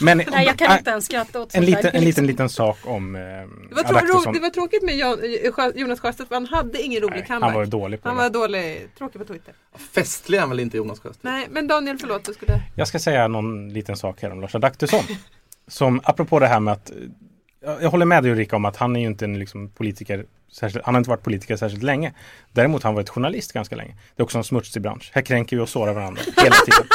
Men 0.00 0.22
Nej, 0.30 0.46
jag 0.46 0.58
kan 0.58 0.70
äh, 0.70 0.78
inte 0.78 0.90
ens 0.90 1.04
skratta 1.04 1.40
åt 1.40 1.46
en 1.46 1.50
sånt 1.52 1.66
liten, 1.66 1.82
där. 1.82 1.94
en 1.98 2.04
liten, 2.04 2.26
liten 2.26 2.48
sak 2.48 2.78
om 2.84 3.14
eh, 3.16 3.20
Det 3.20 3.74
var, 3.74 3.84
Adaktusson. 3.84 4.32
det 4.32 4.40
var 4.40 4.50
tråkigt 4.50 4.82
med 4.82 4.96
Jan, 4.96 5.18
Jonas 5.74 6.00
Sjöstedt 6.00 6.28
för 6.28 6.34
han 6.36 6.46
hade 6.46 6.82
ingen 6.82 7.02
rolig 7.02 7.16
Nej, 7.16 7.26
comeback. 7.26 7.50
han 7.50 7.54
var 7.58 7.66
dålig 7.66 8.02
på 8.02 8.08
Han 8.08 8.16
det. 8.16 8.22
var 8.22 8.30
dålig, 8.30 8.88
tråkig 8.98 9.20
på 9.20 9.24
Twitter. 9.32 9.54
Festlig 9.94 10.36
är 10.36 10.40
han 10.40 10.50
väl 10.50 10.60
inte 10.60 10.76
Jonas 10.76 11.00
Sjöstedt? 11.00 11.24
Nej, 11.24 11.46
men 11.50 11.66
Daniel 11.66 11.98
förlåt, 11.98 12.24
du 12.24 12.32
skulle... 12.34 12.60
Jag 12.74 12.88
ska 12.88 12.98
säga 12.98 13.28
någon 13.28 13.68
liten 13.68 13.96
sak 13.96 14.22
här 14.22 14.30
om 14.32 14.40
Lars 14.40 14.54
Adaktusson. 14.54 15.00
som 15.68 16.00
apropå 16.04 16.38
det 16.38 16.46
här 16.46 16.60
med 16.60 16.72
att 16.72 16.92
jag 17.64 17.90
håller 17.90 18.06
med 18.06 18.22
dig 18.22 18.32
Ulrika 18.32 18.56
om 18.56 18.64
att 18.64 18.76
han 18.76 18.96
är 18.96 19.00
ju 19.00 19.06
inte 19.06 19.24
en 19.24 19.38
liksom, 19.38 19.68
politiker 19.68 20.26
särskilt, 20.52 20.84
Han 20.84 20.94
har 20.94 20.98
inte 20.98 21.10
varit 21.10 21.22
politiker 21.22 21.56
särskilt 21.56 21.82
länge. 21.82 22.12
Däremot 22.52 22.82
har 22.82 22.88
han 22.88 22.94
varit 22.94 23.08
journalist 23.08 23.52
ganska 23.52 23.76
länge. 23.76 23.96
Det 24.16 24.22
är 24.22 24.24
också 24.24 24.38
en 24.38 24.44
smutsig 24.44 24.82
bransch. 24.82 25.10
Här 25.14 25.22
kränker 25.22 25.56
vi 25.56 25.62
och 25.62 25.68
sårar 25.68 25.92
varandra 25.92 26.22
hela 26.36 26.56
tiden. 26.56 26.86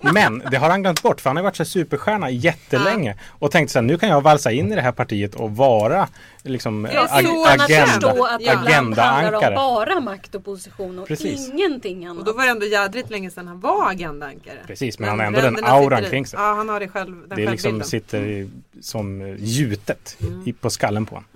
Men 0.00 0.42
det 0.50 0.56
har 0.56 0.70
han 0.70 0.82
glömt 0.82 1.02
bort 1.02 1.20
för 1.20 1.30
han 1.30 1.36
har 1.36 1.44
varit 1.44 1.56
så 1.56 1.62
här 1.62 1.68
superstjärna 1.68 2.30
jättelänge. 2.30 3.16
Och 3.28 3.50
tänkte 3.50 3.72
så 3.72 3.78
här, 3.78 3.86
nu 3.86 3.98
kan 3.98 4.08
jag 4.08 4.20
valsa 4.20 4.52
in 4.52 4.72
i 4.72 4.74
det 4.74 4.80
här 4.82 4.92
partiet 4.92 5.34
och 5.34 5.56
vara 5.56 6.08
liksom 6.42 6.88
Ja, 6.94 7.06
ag- 7.10 7.46
agenda, 7.48 7.86
förstå 7.86 8.24
att 8.24 8.40
om 8.40 8.48
agendaankare. 8.66 9.54
bara 9.54 10.00
makt 10.00 10.34
och 10.34 10.44
position 10.44 10.98
och 10.98 11.08
Precis. 11.08 11.48
ingenting 11.48 12.06
annat. 12.06 12.18
Och 12.18 12.24
då 12.24 12.32
var 12.32 12.44
det 12.44 12.50
ändå 12.50 12.66
jädrigt 12.66 13.10
länge 13.10 13.30
sedan 13.30 13.48
han 13.48 13.60
var 13.60 13.90
agendaankare. 13.90 14.58
Precis, 14.66 14.98
men 14.98 15.08
han 15.08 15.18
har 15.18 15.26
ändå 15.26 15.40
den 15.40 15.64
auran 15.64 16.02
kring 16.04 16.26
sig. 16.26 16.38
Ja, 16.40 16.54
han 16.54 16.68
har 16.68 16.80
det 16.80 16.88
själv, 16.88 17.16
den 17.28 17.36
Det 17.36 17.44
är 17.44 17.50
liksom 17.50 17.82
sitter 17.82 18.22
i, 18.26 18.50
som 18.80 19.36
gjutet 19.38 20.16
i, 20.44 20.52
på 20.52 20.70
skallen 20.70 21.06
på 21.06 21.14
honom. 21.14 21.28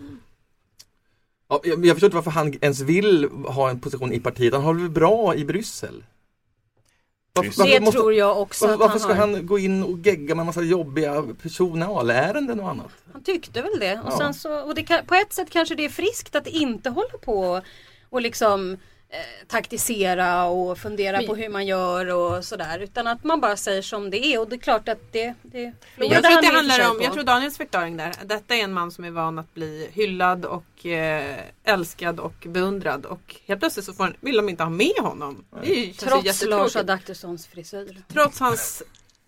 Ja, 1.49 1.61
jag, 1.65 1.87
jag 1.87 1.95
förstår 1.97 2.07
inte 2.07 2.17
varför 2.17 2.31
han 2.31 2.55
ens 2.61 2.81
vill 2.81 3.29
ha 3.47 3.71
en 3.71 3.81
position 3.81 4.13
i 4.13 4.21
partiet. 4.21 4.55
Han 4.55 4.63
har 4.63 4.75
det 4.75 4.81
väl 4.81 4.91
bra 4.91 5.35
i 5.35 5.45
Bryssel? 5.45 6.05
Varför, 7.35 7.65
Det 7.67 7.81
måste- 7.81 7.99
tror 7.99 8.15
jag 8.15 8.41
också 8.41 8.67
varför, 8.67 8.79
varför 8.79 8.91
han 8.91 9.01
ska 9.01 9.09
har. 9.09 9.15
han 9.21 9.47
gå 9.47 9.59
in 9.59 9.83
och 9.83 9.99
gegga 9.99 10.35
med 10.35 10.43
en 10.43 10.47
massa 10.47 10.63
jobbiga 10.63 11.23
personalärenden 11.43 12.61
och 12.61 12.69
annat? 12.71 12.89
Han 13.13 13.23
tyckte 13.23 13.63
väl 13.63 13.79
det. 13.81 14.01
Och 14.05 14.13
Ja. 14.13 14.19
sen 14.19 14.35
så, 14.35 14.61
och 14.61 14.75
det 14.75 14.83
kan, 14.83 15.07
på 15.07 15.15
ett 15.15 15.33
sätt 15.33 15.51
kanske 15.51 15.75
det 15.75 15.85
är 15.85 15.89
friskt 15.89 16.37
att 16.37 16.47
inte 16.47 16.91
hålla 16.91 17.19
på 17.25 17.61
och 18.11 18.23
liksom 18.23 18.77
eh, 19.13 19.47
taktisera 19.47 20.45
och 20.45 20.79
fundera 20.79 21.23
på 21.23 21.35
hur 21.35 21.49
man 21.49 21.67
gör 21.67 22.15
och 22.15 22.45
sådär. 22.45 22.79
Utan 22.79 23.07
att 23.07 23.25
man 23.25 23.41
bara 23.41 23.57
säger 23.57 23.83
som 23.83 24.11
det 24.11 24.27
är 24.27 24.41
och 24.41 24.49
det 24.49 24.57
är 24.57 24.61
klart 24.61 24.89
att 24.89 25.13
det, 25.13 25.35
det 25.43 25.73
Men 25.97 26.09
jag 26.09 26.23
tror 26.25 26.43
det 26.43 26.49
handlar 26.49 26.91
om, 26.91 26.99
på. 26.99 27.05
jag 27.05 27.13
tror 27.13 27.25
Daniels 27.25 27.57
förklaring 27.57 27.97
där, 27.97 28.15
detta 28.25 28.55
är 28.55 28.65
en 28.65 28.73
man 28.73 28.91
som 28.91 29.05
är 29.05 29.11
van 29.11 29.39
att 29.39 29.55
bli 29.55 29.89
hyllad 29.93 30.45
och 30.45 30.87
eh, 30.87 31.39
älskad 31.65 32.21
och 32.21 32.47
beundrad 32.47 33.07
och 33.07 33.37
helt 33.47 33.61
plötsligt 33.61 33.87
så 33.87 33.93
får 33.93 34.17
vill 34.21 34.37
de 34.37 34.49
inte 34.49 34.63
ha 34.63 34.71
med 34.71 34.99
honom. 35.01 35.45
Det 35.63 35.71
är 35.71 35.87
ju, 35.87 35.93
Trots. 35.93 36.45
Lars 36.45 36.77
Adaktussons 36.77 37.47
frisyr. 37.47 38.03
Trots 38.13 38.41
hans 38.41 38.83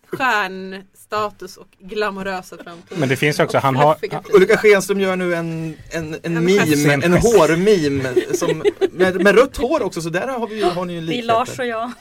stjärnstatus 0.07 1.57
och 1.57 1.69
glamorösa 1.79 2.57
framtid. 2.65 2.99
Men 2.99 3.09
det 3.09 3.17
finns 3.17 3.41
också, 3.41 3.57
Och 3.57 3.63
han 3.63 3.77
har-. 3.77 3.97
Ulrika 4.33 4.57
Schenström 4.57 5.01
gör 5.01 5.17
nu 5.17 5.35
en, 5.35 5.77
en, 5.91 6.15
en, 6.15 6.19
En 6.23 6.35
meme, 6.45 6.67
gest. 6.67 6.87
en 6.87 7.13
hårmeme 7.13 8.15
som, 8.35 8.63
med, 8.93 9.23
med 9.23 9.35
rött 9.35 9.57
hår 9.57 9.83
också 9.83 10.01
så 10.01 10.09
där 10.09 10.29
har, 10.29 10.47
vi, 10.47 10.63
har 10.63 10.85
ni 10.85 10.93
ju 10.93 10.99
en 10.99 11.07
Det 11.07 11.13
är 11.13 11.17
likhet. 11.17 11.27
Lars 11.27 11.59
och 11.59 11.67
jag. 11.67 11.93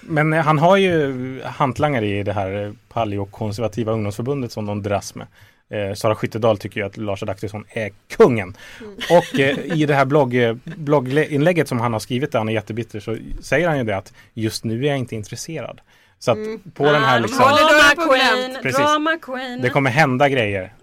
Men 0.00 0.32
eh, 0.32 0.44
han 0.44 0.58
har 0.58 0.76
ju 0.76 1.40
hantlangare 1.44 2.06
i 2.06 2.22
det 2.22 2.32
här 2.32 2.74
paleokonservativa 2.88 3.92
ungdomsförbundet 3.92 4.52
som 4.52 4.66
de 4.66 4.82
dras 4.82 5.14
med. 5.14 5.26
Eh, 5.70 5.94
Sara 5.94 6.14
Skyttedal 6.14 6.58
tycker 6.58 6.80
ju 6.80 6.86
att 6.86 6.96
Lars 6.96 7.22
Adaktusson 7.22 7.64
är 7.68 7.90
kungen. 8.16 8.56
Och 9.10 9.40
eh, 9.40 9.58
i 9.58 9.86
det 9.86 9.94
här 9.94 10.04
blogg, 10.04 10.34
eh, 10.34 10.56
blogginlägget 10.64 11.68
som 11.68 11.80
han 11.80 11.92
har 11.92 12.00
skrivit 12.00 12.32
där 12.32 12.38
han 12.38 12.48
är 12.48 12.52
jättebitter 12.52 13.00
så 13.00 13.16
säger 13.40 13.68
han 13.68 13.78
ju 13.78 13.84
det 13.84 13.96
att 13.96 14.12
just 14.34 14.64
nu 14.64 14.84
är 14.84 14.88
jag 14.88 14.98
inte 14.98 15.14
intresserad. 15.14 15.80
Så 16.18 16.30
att 16.30 16.38
på 16.74 16.84
den 16.84 17.02
här 17.02 17.20
liksom, 17.20 17.38
Drama 17.38 18.08
queen. 18.08 18.62
Precis. 18.62 18.78
drama 18.78 19.18
queen. 19.18 19.62
det 19.62 19.70
kommer 19.70 19.90
hända 19.90 20.28
grejer. 20.28 20.74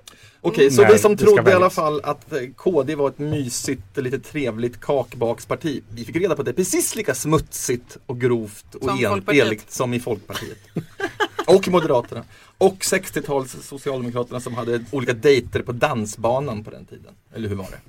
Okej, 0.42 0.72
så 0.72 0.86
vi 0.86 0.98
som 0.98 1.18
trodde 1.18 1.52
i 1.52 1.54
alla 1.54 1.70
fall 1.70 2.02
att 2.04 2.34
eh, 2.34 2.40
KD 2.56 2.96
var 2.96 3.10
ett 3.10 3.20
mysigt, 3.20 3.98
lite 3.98 4.20
trevligt 4.20 4.82
kakbaksparti. 4.82 5.82
Vi 5.90 6.06
fick 6.06 6.16
reda 6.16 6.36
på 6.36 6.42
att 6.42 6.46
det 6.46 6.52
är 6.52 6.56
precis 6.56 6.96
lika 6.96 7.16
smutsigt 7.16 7.98
och 8.06 8.22
grovt 8.22 8.76
och 8.76 8.84
Som 8.84 8.98
en, 9.06 9.10
Folkpartiet. 9.10 9.46
eligt 9.46 9.72
som 9.72 9.94
i 9.94 10.00
Folkpartiet. 10.00 10.58
och 11.48 11.68
Moderaterna. 11.68 12.24
Och 12.58 12.78
60-tals 12.78 13.68
Socialdemokraterna 13.68 14.40
som 14.40 14.56
hade 14.56 14.86
olika 14.92 15.14
dejter 15.14 15.62
på 15.62 15.72
dansbanan 15.72 16.64
på 16.64 16.72
den 16.72 16.86
tiden. 16.86 17.14
Eller 17.36 17.50
hur 17.50 17.56
var 17.56 17.68
det? 17.72 17.80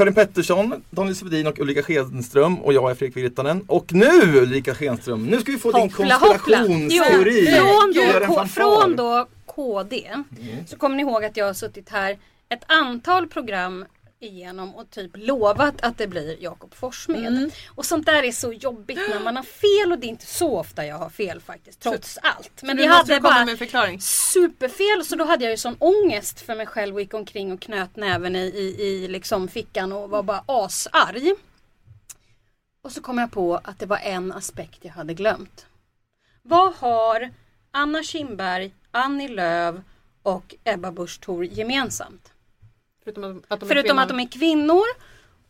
Karin 0.00 0.14
Pettersson, 0.14 0.82
Daniel 0.90 1.14
Svedin 1.14 1.46
och 1.46 1.58
Ulrika 1.58 1.82
Schenström 1.82 2.60
och 2.60 2.72
jag 2.72 2.90
är 2.90 2.94
Fredrik 2.94 3.16
Virtanen. 3.16 3.64
Och 3.66 3.92
nu 3.92 4.38
Ulrika 4.38 4.74
Schenström, 4.74 5.26
nu 5.26 5.40
ska 5.40 5.52
vi 5.52 5.58
få 5.58 5.72
din 5.72 5.80
Hoppla, 5.80 6.14
hoppla. 6.14 6.36
konspirationsteori. 6.36 7.46
Från, 7.46 8.36
då, 8.36 8.44
från 8.46 8.96
då 8.96 9.26
KD 9.46 10.10
så 10.66 10.76
kommer 10.76 10.96
ni 10.96 11.02
ihåg 11.02 11.24
att 11.24 11.36
jag 11.36 11.46
har 11.46 11.54
suttit 11.54 11.88
här 11.88 12.18
ett 12.48 12.62
antal 12.66 13.26
program 13.26 13.84
igenom 14.20 14.74
och 14.74 14.90
typ 14.90 15.10
lovat 15.14 15.80
att 15.82 15.98
det 15.98 16.06
blir 16.06 16.42
Jakob 16.42 16.74
Forssmed. 16.74 17.52
Och 17.68 17.86
sånt 17.86 18.06
där 18.06 18.22
är 18.22 18.32
så 18.32 18.52
jobbigt 18.52 18.98
när 19.08 19.20
man 19.20 19.36
har 19.36 19.42
fel 19.42 19.92
och 19.92 19.98
det 19.98 20.06
är 20.06 20.08
inte 20.08 20.26
så 20.26 20.58
ofta 20.58 20.86
jag 20.86 20.98
har 20.98 21.10
fel 21.10 21.40
faktiskt 21.40 21.80
trots 21.80 22.18
allt. 22.22 22.62
Men 22.62 22.76
vi 22.76 22.86
hade 22.86 23.20
bara 23.20 23.44
med 23.44 23.48
en 23.48 23.58
förklaring. 23.58 24.00
superfel 24.00 25.04
så 25.04 25.16
då 25.16 25.24
hade 25.24 25.44
jag 25.44 25.50
ju 25.50 25.56
sån 25.56 25.76
ångest 25.78 26.40
för 26.40 26.54
mig 26.54 26.66
själv 26.66 26.94
och 26.94 27.00
gick 27.00 27.14
omkring 27.14 27.52
och 27.52 27.60
knöt 27.60 27.96
näven 27.96 28.36
i, 28.36 28.40
i, 28.40 28.82
i 28.82 29.08
liksom 29.08 29.48
fickan 29.48 29.92
och 29.92 30.10
var 30.10 30.22
bara 30.22 30.44
asarg. 30.46 31.34
Och 32.82 32.92
så 32.92 33.02
kom 33.02 33.18
jag 33.18 33.32
på 33.32 33.60
att 33.64 33.78
det 33.78 33.86
var 33.86 33.98
en 33.98 34.32
aspekt 34.32 34.78
jag 34.82 34.92
hade 34.92 35.14
glömt. 35.14 35.66
Vad 36.42 36.74
har 36.74 37.30
Anna 37.70 38.02
Kinberg, 38.02 38.74
Annie 38.90 39.28
Lööf 39.28 39.76
och 40.22 40.54
Ebba 40.64 40.92
Busch 40.92 41.20
Thor 41.20 41.44
gemensamt? 41.44 42.29
Förutom 43.14 43.38
att, 43.48 43.52
att 43.52 43.60
de 43.60 43.66
är 43.66 43.68
Förutom 43.68 43.88
kvinnor. 43.88 44.02
att 44.02 44.08
de 44.08 44.20
är 44.20 44.28
kvinnor 44.28 44.84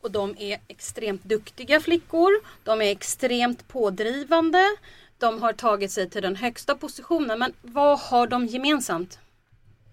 och 0.01 0.11
de 0.11 0.35
är 0.39 0.61
extremt 0.69 1.25
duktiga 1.25 1.81
flickor. 1.81 2.31
De 2.65 2.83
är 2.83 2.91
extremt 2.93 3.69
pådrivande. 3.69 4.77
De 5.19 5.43
har 5.43 5.53
tagit 5.53 5.93
sig 5.93 6.11
till 6.11 6.23
den 6.23 6.37
högsta 6.37 6.75
positionen. 6.75 7.39
Men 7.39 7.53
vad 7.63 7.99
har 7.99 8.27
de 8.27 8.47
gemensamt? 8.47 9.19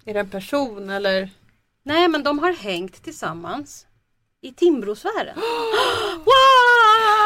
Är 0.05 0.13
det 0.13 0.19
en 0.19 0.29
person 0.29 0.89
eller? 0.89 1.29
Nej, 1.83 2.07
men 2.07 2.23
de 2.23 2.39
har 2.39 2.53
hängt 2.53 3.03
tillsammans 3.03 3.85
i 4.41 4.53
Timbrosfären. 4.53 5.37
Wow! 6.17 6.46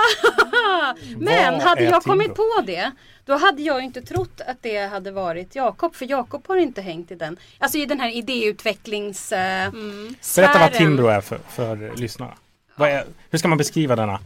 Men 1.18 1.54
Vad 1.54 1.62
hade 1.62 1.84
jag 1.84 2.04
kommit 2.04 2.36
på 2.36 2.62
det 2.66 2.92
då 3.26 3.38
hade 3.38 3.62
jag 3.62 3.84
inte 3.84 4.02
trott 4.02 4.42
att 4.48 4.58
det 4.62 4.78
hade 4.78 5.12
varit 5.12 5.56
Jakob. 5.56 5.96
För 5.96 6.06
Jakob 6.12 6.48
har 6.48 6.56
inte 6.56 6.82
hängt 6.82 7.12
i 7.12 7.16
den. 7.16 7.38
Alltså 7.60 7.78
i 7.78 7.86
den 7.86 8.00
här 8.00 8.10
idéutvecklings... 8.10 9.32
Eh, 9.32 9.68
Mm. 9.68 10.16
Berätta 10.36 10.60
vad. 10.60 10.74
Timbro 10.74 11.08
är 11.08 11.22
för, 11.22 11.40
för 11.50 11.96
lyssnarna. 11.96 12.34
Vad 12.76 12.90
är, 12.90 13.06
hur 13.30 13.40
ska 13.40 13.48
man 13.48 13.58
beskriva 13.58 13.96
denna? 13.96 14.20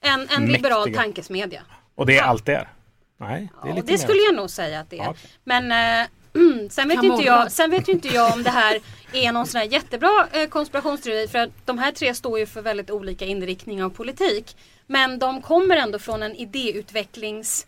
En, 0.00 0.28
en 0.36 0.46
liberal 0.46 0.80
Mäktiga. 0.88 1.02
tankesmedja. 1.02 1.62
Och 1.94 2.06
det 2.06 2.18
är 2.18 2.22
allt 2.22 2.46
det 2.46 2.54
är? 2.54 2.68
Nej, 3.20 3.48
det 3.62 3.68
är 3.68 3.70
Ja, 3.70 3.76
lite 3.76 3.92
det 3.92 3.98
skulle 3.98 4.20
jag 4.20 4.34
nog 4.34 4.50
säga 4.50 4.80
att 4.80 4.90
det 4.90 4.98
är. 4.98 5.02
Ja, 5.04 5.10
okej. 5.10 5.30
Men 5.44 5.72
eh, 6.00 6.06
sen, 6.70 6.88
vet 6.88 7.02
inte 7.02 7.22
jag, 7.24 7.52
sen 7.52 7.70
vet 7.70 7.88
ju 7.88 7.92
inte 7.92 8.08
jag 8.08 8.32
om 8.32 8.42
det 8.42 8.50
här 8.50 8.80
är 9.12 9.32
någon 9.32 9.46
sån 9.46 9.58
här 9.58 9.68
jättebra 9.68 10.28
eh, 10.32 10.48
konspirationsteori. 10.48 11.28
För 11.28 11.38
att 11.38 11.50
de 11.64 11.78
här 11.78 11.92
tre 11.92 12.14
står 12.14 12.38
ju 12.38 12.46
för 12.46 12.62
väldigt 12.62 12.90
olika 12.90 13.24
inriktning 13.24 13.84
av 13.84 13.90
politik. 13.90 14.56
Men 14.90 15.18
de 15.18 15.42
kommer 15.42 15.76
ändå 15.76 15.98
från 15.98 16.22
en 16.22 16.34
idéutvecklingssfär. 16.36 17.66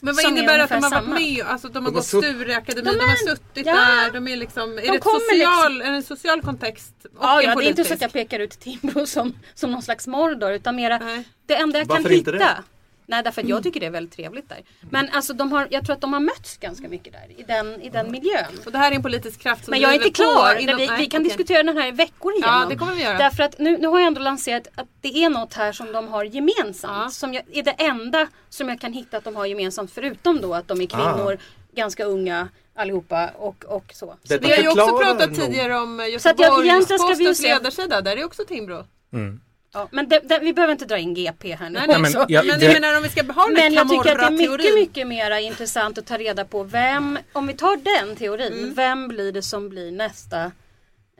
Men 0.00 0.14
vad 0.14 0.16
som 0.16 0.32
är 0.34 0.38
innebär 0.38 0.58
det 0.58 0.64
att 0.64 0.70
de 0.70 0.74
har 0.74 0.80
varit 0.90 0.92
samma. 0.92 1.14
med? 1.14 1.42
Alltså 1.46 1.68
de 1.68 1.74
har 1.74 1.80
De 1.80 1.84
har 1.84 1.92
gått 1.92 2.04
Stureakademin, 2.06 2.84
De 2.84 2.98
de, 2.98 3.04
är- 3.04 3.08
har 3.08 3.16
suttit 3.16 3.66
ja. 3.66 3.72
där. 3.74 4.10
De 4.12 4.28
är 4.28 4.36
liksom, 4.36 4.78
är 4.78 4.82
De 4.82 4.88
det 4.88 4.94
ett 4.96 5.02
kommer 5.02 5.20
social, 5.20 5.80
är 5.82 5.90
det 5.90 5.96
en 5.96 6.02
social 6.02 6.42
kontext? 6.42 6.94
Och 7.04 7.10
Ja, 7.20 7.42
ja, 7.42 7.54
det 7.54 7.64
är 7.64 7.68
inte 7.68 7.84
så 7.84 7.94
att 7.94 8.00
jag 8.00 8.12
pekar 8.12 8.40
ut 8.40 8.50
Timbro 8.60 9.06
som, 9.06 9.34
som 9.54 9.70
någon 9.72 9.82
slags 9.82 10.06
Mordor 10.06 10.52
utan 10.52 10.76
mera 10.76 10.98
Nej. 10.98 11.24
det 11.46 11.54
enda 11.56 11.78
jag 11.78 11.88
kan 11.88 11.96
Varför 11.96 12.12
inte 12.14 12.30
hitta. 12.32 12.44
det? 12.44 12.62
Nej 13.10 13.22
därför 13.22 13.42
att 13.42 13.48
jag 13.48 13.62
tycker 13.62 13.80
det 13.80 13.86
är 13.86 13.90
väldigt 13.90 14.16
trevligt 14.16 14.48
där. 14.48 14.58
Men 14.90 15.08
alltså 15.12 15.32
de 15.32 15.52
har, 15.52 15.68
jag 15.70 15.84
tror 15.84 15.94
att 15.94 16.00
de 16.00 16.12
har 16.12 16.20
mötts 16.20 16.56
ganska 16.56 16.88
mycket 16.88 17.12
där 17.12 17.26
i 17.40 17.42
den, 17.42 17.82
i 17.82 17.90
den 17.90 18.10
miljön. 18.10 18.44
Och 18.66 18.72
det 18.72 18.78
här 18.78 18.90
är 18.90 18.94
en 18.96 19.02
politisk 19.02 19.40
kraft 19.40 19.64
som 19.64 19.70
Men 19.70 19.80
jag 19.80 19.90
är 19.90 19.94
inte 19.94 20.10
klar. 20.10 20.54
inom- 20.60 20.76
vi, 20.76 20.86
nej, 20.86 20.98
vi 20.98 21.06
kan 21.06 21.20
okej. 21.20 21.28
diskutera 21.28 21.62
den 21.62 21.76
här 21.76 21.88
i 21.88 21.90
veckor 21.90 22.32
igenom. 22.32 22.60
Ja, 22.62 22.66
det 22.68 22.76
kommer 22.76 22.94
vi 22.94 23.02
göra. 23.02 23.18
Därför 23.18 23.42
att 23.42 23.58
nu, 23.58 23.78
nu 23.78 23.88
har 23.88 23.98
jag 23.98 24.06
ändå 24.06 24.20
lanserat 24.20 24.66
att 24.74 24.86
det 25.00 25.24
är 25.24 25.30
något 25.30 25.54
här 25.54 25.72
som 25.72 25.92
de 25.92 26.08
har 26.08 26.24
gemensamt. 26.24 26.92
Ja. 27.04 27.10
Som 27.10 27.34
jag, 27.34 27.42
är 27.52 27.62
det 27.62 27.70
enda 27.70 28.26
som 28.48 28.68
jag 28.68 28.80
kan 28.80 28.92
hitta 28.92 29.16
att 29.16 29.24
de 29.24 29.36
har 29.36 29.46
gemensamt. 29.46 29.90
Förutom 29.94 30.40
då 30.40 30.54
att 30.54 30.68
de 30.68 30.80
är 30.80 30.86
kvinnor, 30.86 31.38
ganska 31.74 32.04
unga 32.04 32.48
allihopa 32.74 33.28
och, 33.28 33.64
och 33.64 33.84
så. 33.94 34.14
så 34.24 34.38
Vi 34.38 34.50
har 34.50 34.62
ju 34.62 34.68
också 34.68 34.98
pratat 34.98 35.30
nog. 35.30 35.40
tidigare 35.40 35.76
om 35.78 36.00
ju 36.00 36.06
Göteborgs-Postens 36.12 37.42
ledarsida. 37.42 38.00
Där 38.00 38.16
är 38.16 38.24
också 38.24 38.44
Timbro. 38.44 38.84
Mm. 39.12 39.40
Ja, 39.72 39.88
men 39.92 40.08
det, 40.08 40.20
det, 40.28 40.38
vi 40.42 40.52
behöver 40.52 40.72
inte 40.72 40.84
dra 40.84 40.98
in 40.98 41.14
GP 41.14 41.54
här 41.54 41.70
nu 41.70 41.78
Nej, 41.78 41.88
nej, 41.88 41.98
men 42.00 42.04
också. 42.16 42.26
jag- 42.28 42.46
Men 42.46 42.58
det- 42.60 42.64
jag 42.66 42.80
menar 42.80 42.96
om 42.96 43.02
vi 43.02 43.08
ska 43.08 43.22
Men 43.22 43.72
jag 43.74 43.88
tycker 43.88 44.10
att 44.18 44.36
det 44.38 44.44
är 44.44 44.48
mycket, 44.50 44.74
mycket 44.74 45.06
mer 45.06 45.38
intressant 45.38 45.98
att 45.98 46.06
ta 46.06 46.16
reda 46.18 46.44
på 46.44 46.62
vem, 46.62 47.18
om 47.32 47.46
vi 47.46 47.52
tar 47.54 47.76
den 47.76 48.16
teorin, 48.16 48.52
Mm. 48.52 48.74
vem 48.74 49.08
blir 49.08 49.32
det 49.32 49.42
som 49.42 49.68
blir 49.68 49.90
nästa 49.92 50.44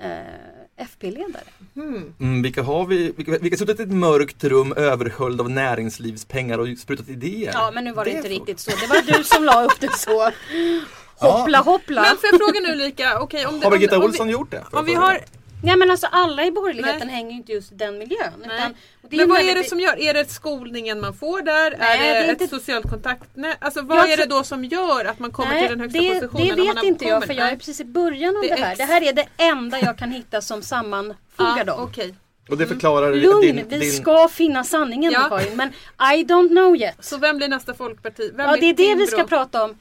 eh, 0.02 0.84
FP-ledare? 0.84 1.42
Mm, 1.76 2.42
vilka 2.42 2.62
har 2.62 2.86
vi? 2.86 3.12
Vilka, 3.16 3.30
vilka 3.38 3.54
har 3.54 3.58
suttit 3.58 3.80
i 3.80 3.82
ett 3.82 3.88
mörkt 3.92 4.44
rum 4.44 4.72
översköljd 4.76 5.40
av 5.40 5.50
näringslivspengar 5.50 6.58
och 6.58 6.68
sprutat 6.78 7.08
idéer? 7.08 7.50
Ja 7.54 7.70
men 7.74 7.84
nu 7.84 7.92
var 7.92 8.04
det, 8.04 8.10
är 8.10 8.16
inte 8.16 8.28
riktigt 8.28 8.60
så. 8.60 8.70
Det 8.70 8.86
var 8.86 9.18
du 9.18 9.24
som 9.24 9.44
la 9.44 9.64
upp 9.64 9.80
det 9.80 9.96
så. 9.96 10.30
Hoppla 11.26 11.58
hoppla. 11.58 12.02
Men 12.02 12.10
får 12.16 12.28
jag 12.32 12.40
fråga 12.40 12.60
nu 12.60 12.72
Ulrika, 12.72 13.20
okej 13.20 13.46
om, 13.46 13.60
det- 13.60 13.66
Har 13.66 13.70
Birgitta 13.72 13.96
om, 13.96 14.02
om, 14.02 14.08
Olsson 14.08 14.26
vi, 14.26 14.32
gjort 14.32 14.50
det? 14.50 14.64
Om 14.72 14.84
vi 14.84 14.94
har 14.94 15.20
Nej 15.62 15.76
men 15.76 15.90
alltså 15.90 16.06
alla 16.12 16.44
i 16.44 16.50
borgerligheten 16.50 17.06
Nej. 17.06 17.16
hänger 17.16 17.30
ju 17.30 17.36
inte 17.36 17.52
just 17.52 17.72
i 17.72 17.74
den 17.74 17.98
miljön. 17.98 18.32
Utan, 18.44 18.74
och 19.02 19.08
det 19.10 19.16
men 19.16 19.28
vad 19.28 19.36
väldigt- 19.36 19.56
är 19.56 19.62
det 19.62 19.68
som 19.68 19.80
gör? 19.80 19.98
Är 20.00 20.14
det 20.14 20.30
skolningen 20.30 21.00
man 21.00 21.14
får 21.14 21.42
där? 21.42 21.76
Nej, 21.78 22.08
är 22.08 22.14
det, 22.14 22.20
det 22.20 22.26
är 22.26 22.32
ett 22.32 22.40
inte- 22.40 22.56
socialt 22.58 22.90
kontaktnät? 22.90 23.56
Alltså 23.60 23.82
vad 23.82 23.98
Jag 23.98 24.10
är 24.12 24.16
det 24.16 24.26
då 24.26 24.42
som 24.44 24.64
gör 24.64 25.04
att 25.04 25.18
man 25.18 25.30
kommer 25.30 25.50
Nej, 25.50 25.60
till 25.68 25.78
den 25.78 25.80
högsta 25.80 26.00
det, 26.00 26.14
positionen? 26.20 26.56
det 26.56 26.74
vet 26.74 26.82
inte 26.84 27.04
jag 27.04 27.24
för 27.26 27.34
jag 27.34 27.48
är 27.48 27.56
precis 27.56 27.80
i 27.80 27.84
början 27.84 28.36
av 28.36 28.42
Det 28.42 28.48
det, 28.48 28.54
är 28.54 28.58
här. 28.64 28.70
ex- 28.72 28.78
Det 28.78 28.84
här 28.84 29.02
är 29.02 29.12
det 29.12 29.26
enda 29.36 29.80
jag 29.80 29.98
kan 29.98 30.10
hitta 30.10 30.40
som 30.40 30.62
sammanfogar 30.62 31.56
Ja, 31.58 31.64
dem. 31.64 31.82
okej. 31.84 32.14
Och 32.50 32.56
det 32.58 32.66
förklarar 32.66 33.14
Lugn, 33.14 33.40
din, 33.40 33.68
vi 33.68 33.78
din... 33.78 33.92
ska 33.92 34.28
finna 34.28 34.64
sanningen 34.64 35.12
Ja. 35.12 35.28
Karin. 35.28 35.56
Men 35.56 35.68
I 36.14 36.24
don't 36.24 36.48
know 36.48 36.76
yet. 36.76 36.94
Så 37.00 37.18
vem 37.18 37.36
blir 37.36 37.48
nästa 37.48 37.74
folkparti? 37.74 38.30
Vem 38.34 38.46
Ja 38.50 38.56
det 38.56 38.66
är 38.66 38.74
det 38.74 38.94
vi 38.94 39.06
ska 39.06 39.24
prata 39.24 39.64
om 39.64 39.78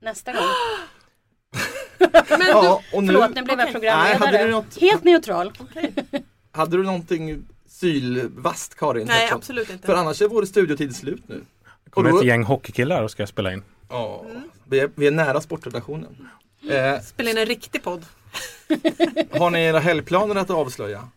nästa 0.00 0.32
gång. 0.32 0.42
Men 2.28 2.40
Ja, 2.48 2.82
och 2.92 3.02
nu, 3.04 3.12
Förlåt, 3.12 3.34
nu 3.34 3.42
blev 3.42 3.58
jag. 3.58 3.64
Nej, 3.64 3.72
programledare. 3.72 4.44
du 4.44 4.50
något- 4.50 4.78
Helt 4.80 5.04
neutral. 5.04 5.52
hade 6.52 6.76
du 6.76 6.82
någonting 6.82 7.44
sylvast 7.68 8.74
Karin? 8.74 9.06
Nej 9.06 9.16
Pettersson? 9.16 9.38
absolut 9.38 9.70
inte. 9.70 9.86
För 9.86 9.94
annars 9.94 10.22
är 10.22 10.28
vår 10.28 10.44
studiotid 10.44 10.96
slut 10.96 11.22
nu. 11.26 11.42
kommer 11.90 12.08
Och 12.08 12.14
då- 12.14 12.20
ett 12.20 12.26
gäng 12.26 12.42
hockeykillar 12.44 13.02
och 13.02 13.10
ska 13.10 13.26
spela 13.26 13.52
in. 13.52 13.62
Ja, 13.88 14.24
vi, 14.64 14.80
är, 14.80 14.90
vi 14.94 15.06
är 15.06 15.10
nära 15.10 15.40
sportredaktionen. 15.40 16.28
Eh, 16.70 17.00
Spela 17.00 17.30
in 17.30 17.38
en 17.38 17.46
riktig 17.46 17.82
podd. 17.82 18.04
har 19.38 19.50
ni 19.50 19.60
era 19.64 19.78
helgplaner 19.78 20.34
att 20.36 20.50
avslöja? 20.50 21.08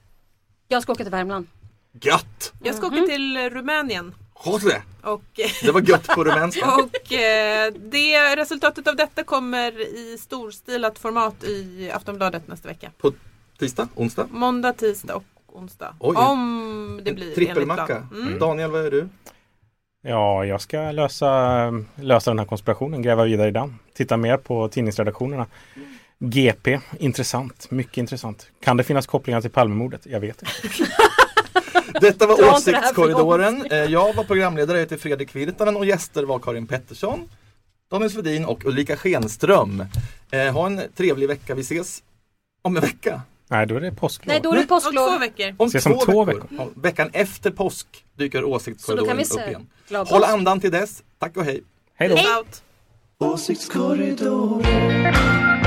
Jag 0.67 0.83
ska 0.83 0.91
åka 0.91 1.03
till 1.03 1.11
Värmland. 1.11 1.47
Gött! 2.01 2.53
Jag 2.63 2.75
ska 2.75 2.87
Mhm. 2.89 2.97
åka 2.97 3.07
till 3.07 3.49
Rumänien. 3.49 4.15
Jose! 4.45 4.81
Och, 5.01 5.23
Det 5.63 5.71
var 5.71 5.81
gött 5.81 6.07
på 6.07 6.23
rumänska. 6.23 6.75
och 6.75 7.13
eh, 7.13 7.73
det, 7.73 8.35
resultatet 8.35 8.87
av 8.87 8.95
detta 8.95 9.23
kommer 9.23 9.81
i 9.81 10.17
storstilat 10.17 10.99
format 10.99 11.43
i 11.43 11.91
Aftonbladet 11.93 12.47
nästa 12.47 12.67
vecka. 12.67 12.91
På 12.97 13.11
tisdag, 13.59 13.87
onsdag? 13.95 14.27
Måndag, 14.31 14.73
tisdag 14.73 15.15
och 15.15 15.23
onsdag. 15.47 15.95
Oj. 15.99 16.15
Om 16.17 17.01
det 17.03 17.13
blir 17.13 17.23
enligt 17.23 17.35
Trippelmacka. 17.35 17.85
plan. 17.85 18.07
Mm. 18.27 18.39
Daniel, 18.39 18.71
vad 18.71 18.85
är 18.85 18.91
du? 18.91 19.09
Ja, 20.03 20.45
jag 20.45 20.61
ska 20.61 20.91
lösa, 20.91 21.71
lösa 21.95 22.31
den 22.31 22.39
här 22.39 22.45
konspirationen, 22.45 23.01
gräva 23.01 23.23
vidare 23.23 23.47
i 23.47 23.51
den. 23.51 23.79
Titta 23.93 24.17
mer 24.17 24.37
på 24.37 24.67
tidningsredaktionerna. 24.67 25.45
GP, 26.19 26.79
intressant, 26.99 27.71
mycket 27.71 27.97
intressant. 27.97 28.47
Kan 28.63 28.77
det 28.77 28.83
finnas 28.83 29.07
kopplingar 29.07 29.41
till 29.41 29.51
Palmemordet? 29.51 30.01
Jag 30.05 30.19
vet 30.19 30.41
inte. 30.41 30.83
Detta 32.01 32.27
var 32.27 32.53
Åsiktskorridoren. 32.53 33.65
Eh, 33.71 33.77
Jag 33.77 34.13
var 34.13 34.23
programledare, 34.23 34.77
jag 34.77 34.85
heter 34.85 34.97
Fredrik 34.97 35.35
Virtanen 35.35 35.77
och 35.77 35.85
gäster 35.85 36.23
var 36.23 36.39
Karin 36.39 36.67
Pettersson, 36.67 37.29
Daniel 37.91 38.11
Svedin 38.11 38.45
och 38.45 38.65
Ulrika 38.65 38.97
Schenström. 38.97 39.85
Eh, 40.31 40.53
Ha 40.53 40.65
en 40.67 40.81
trevlig 40.95 41.27
vecka, 41.27 41.55
vi 41.55 41.61
ses 41.61 42.03
om 42.61 42.75
en 42.75 42.81
vecka. 42.81 43.21
Nej, 43.47 43.67
då 43.67 43.75
är 43.75 43.79
det 43.81 43.91
påsklov. 43.91 44.27
Nej, 44.27 44.39
då 44.43 44.51
är 44.51 44.55
det 44.55 44.61
Om 44.61 44.67
två 44.67 44.75
påsklov. 44.75 45.19
veckor. 45.19 45.55
Om 45.57 45.67
Ses 45.67 45.85
om 45.85 45.99
två 46.05 46.25
veckor. 46.25 46.47
Ja, 46.57 46.67
veckan 46.75 47.09
efter 47.13 47.51
påsk 47.51 47.87
dyker 48.17 48.39
Så 48.39 48.45
då 48.45 48.47
kan 48.47 48.55
Åsiktskorridoren 48.55 49.17
vi 49.17 49.23
upp 49.23 49.47
igen. 49.47 49.67
glad 49.87 50.07
Håll 50.07 50.21
påsk. 50.21 50.33
andan 50.33 50.59
till 50.59 50.71
dess. 50.71 51.03
Tack 51.19 51.37
och 51.37 51.43
hej! 51.45 51.63
Hej 51.95 52.09
då! 53.19 53.25
Åsiktskorridoren 53.27 55.60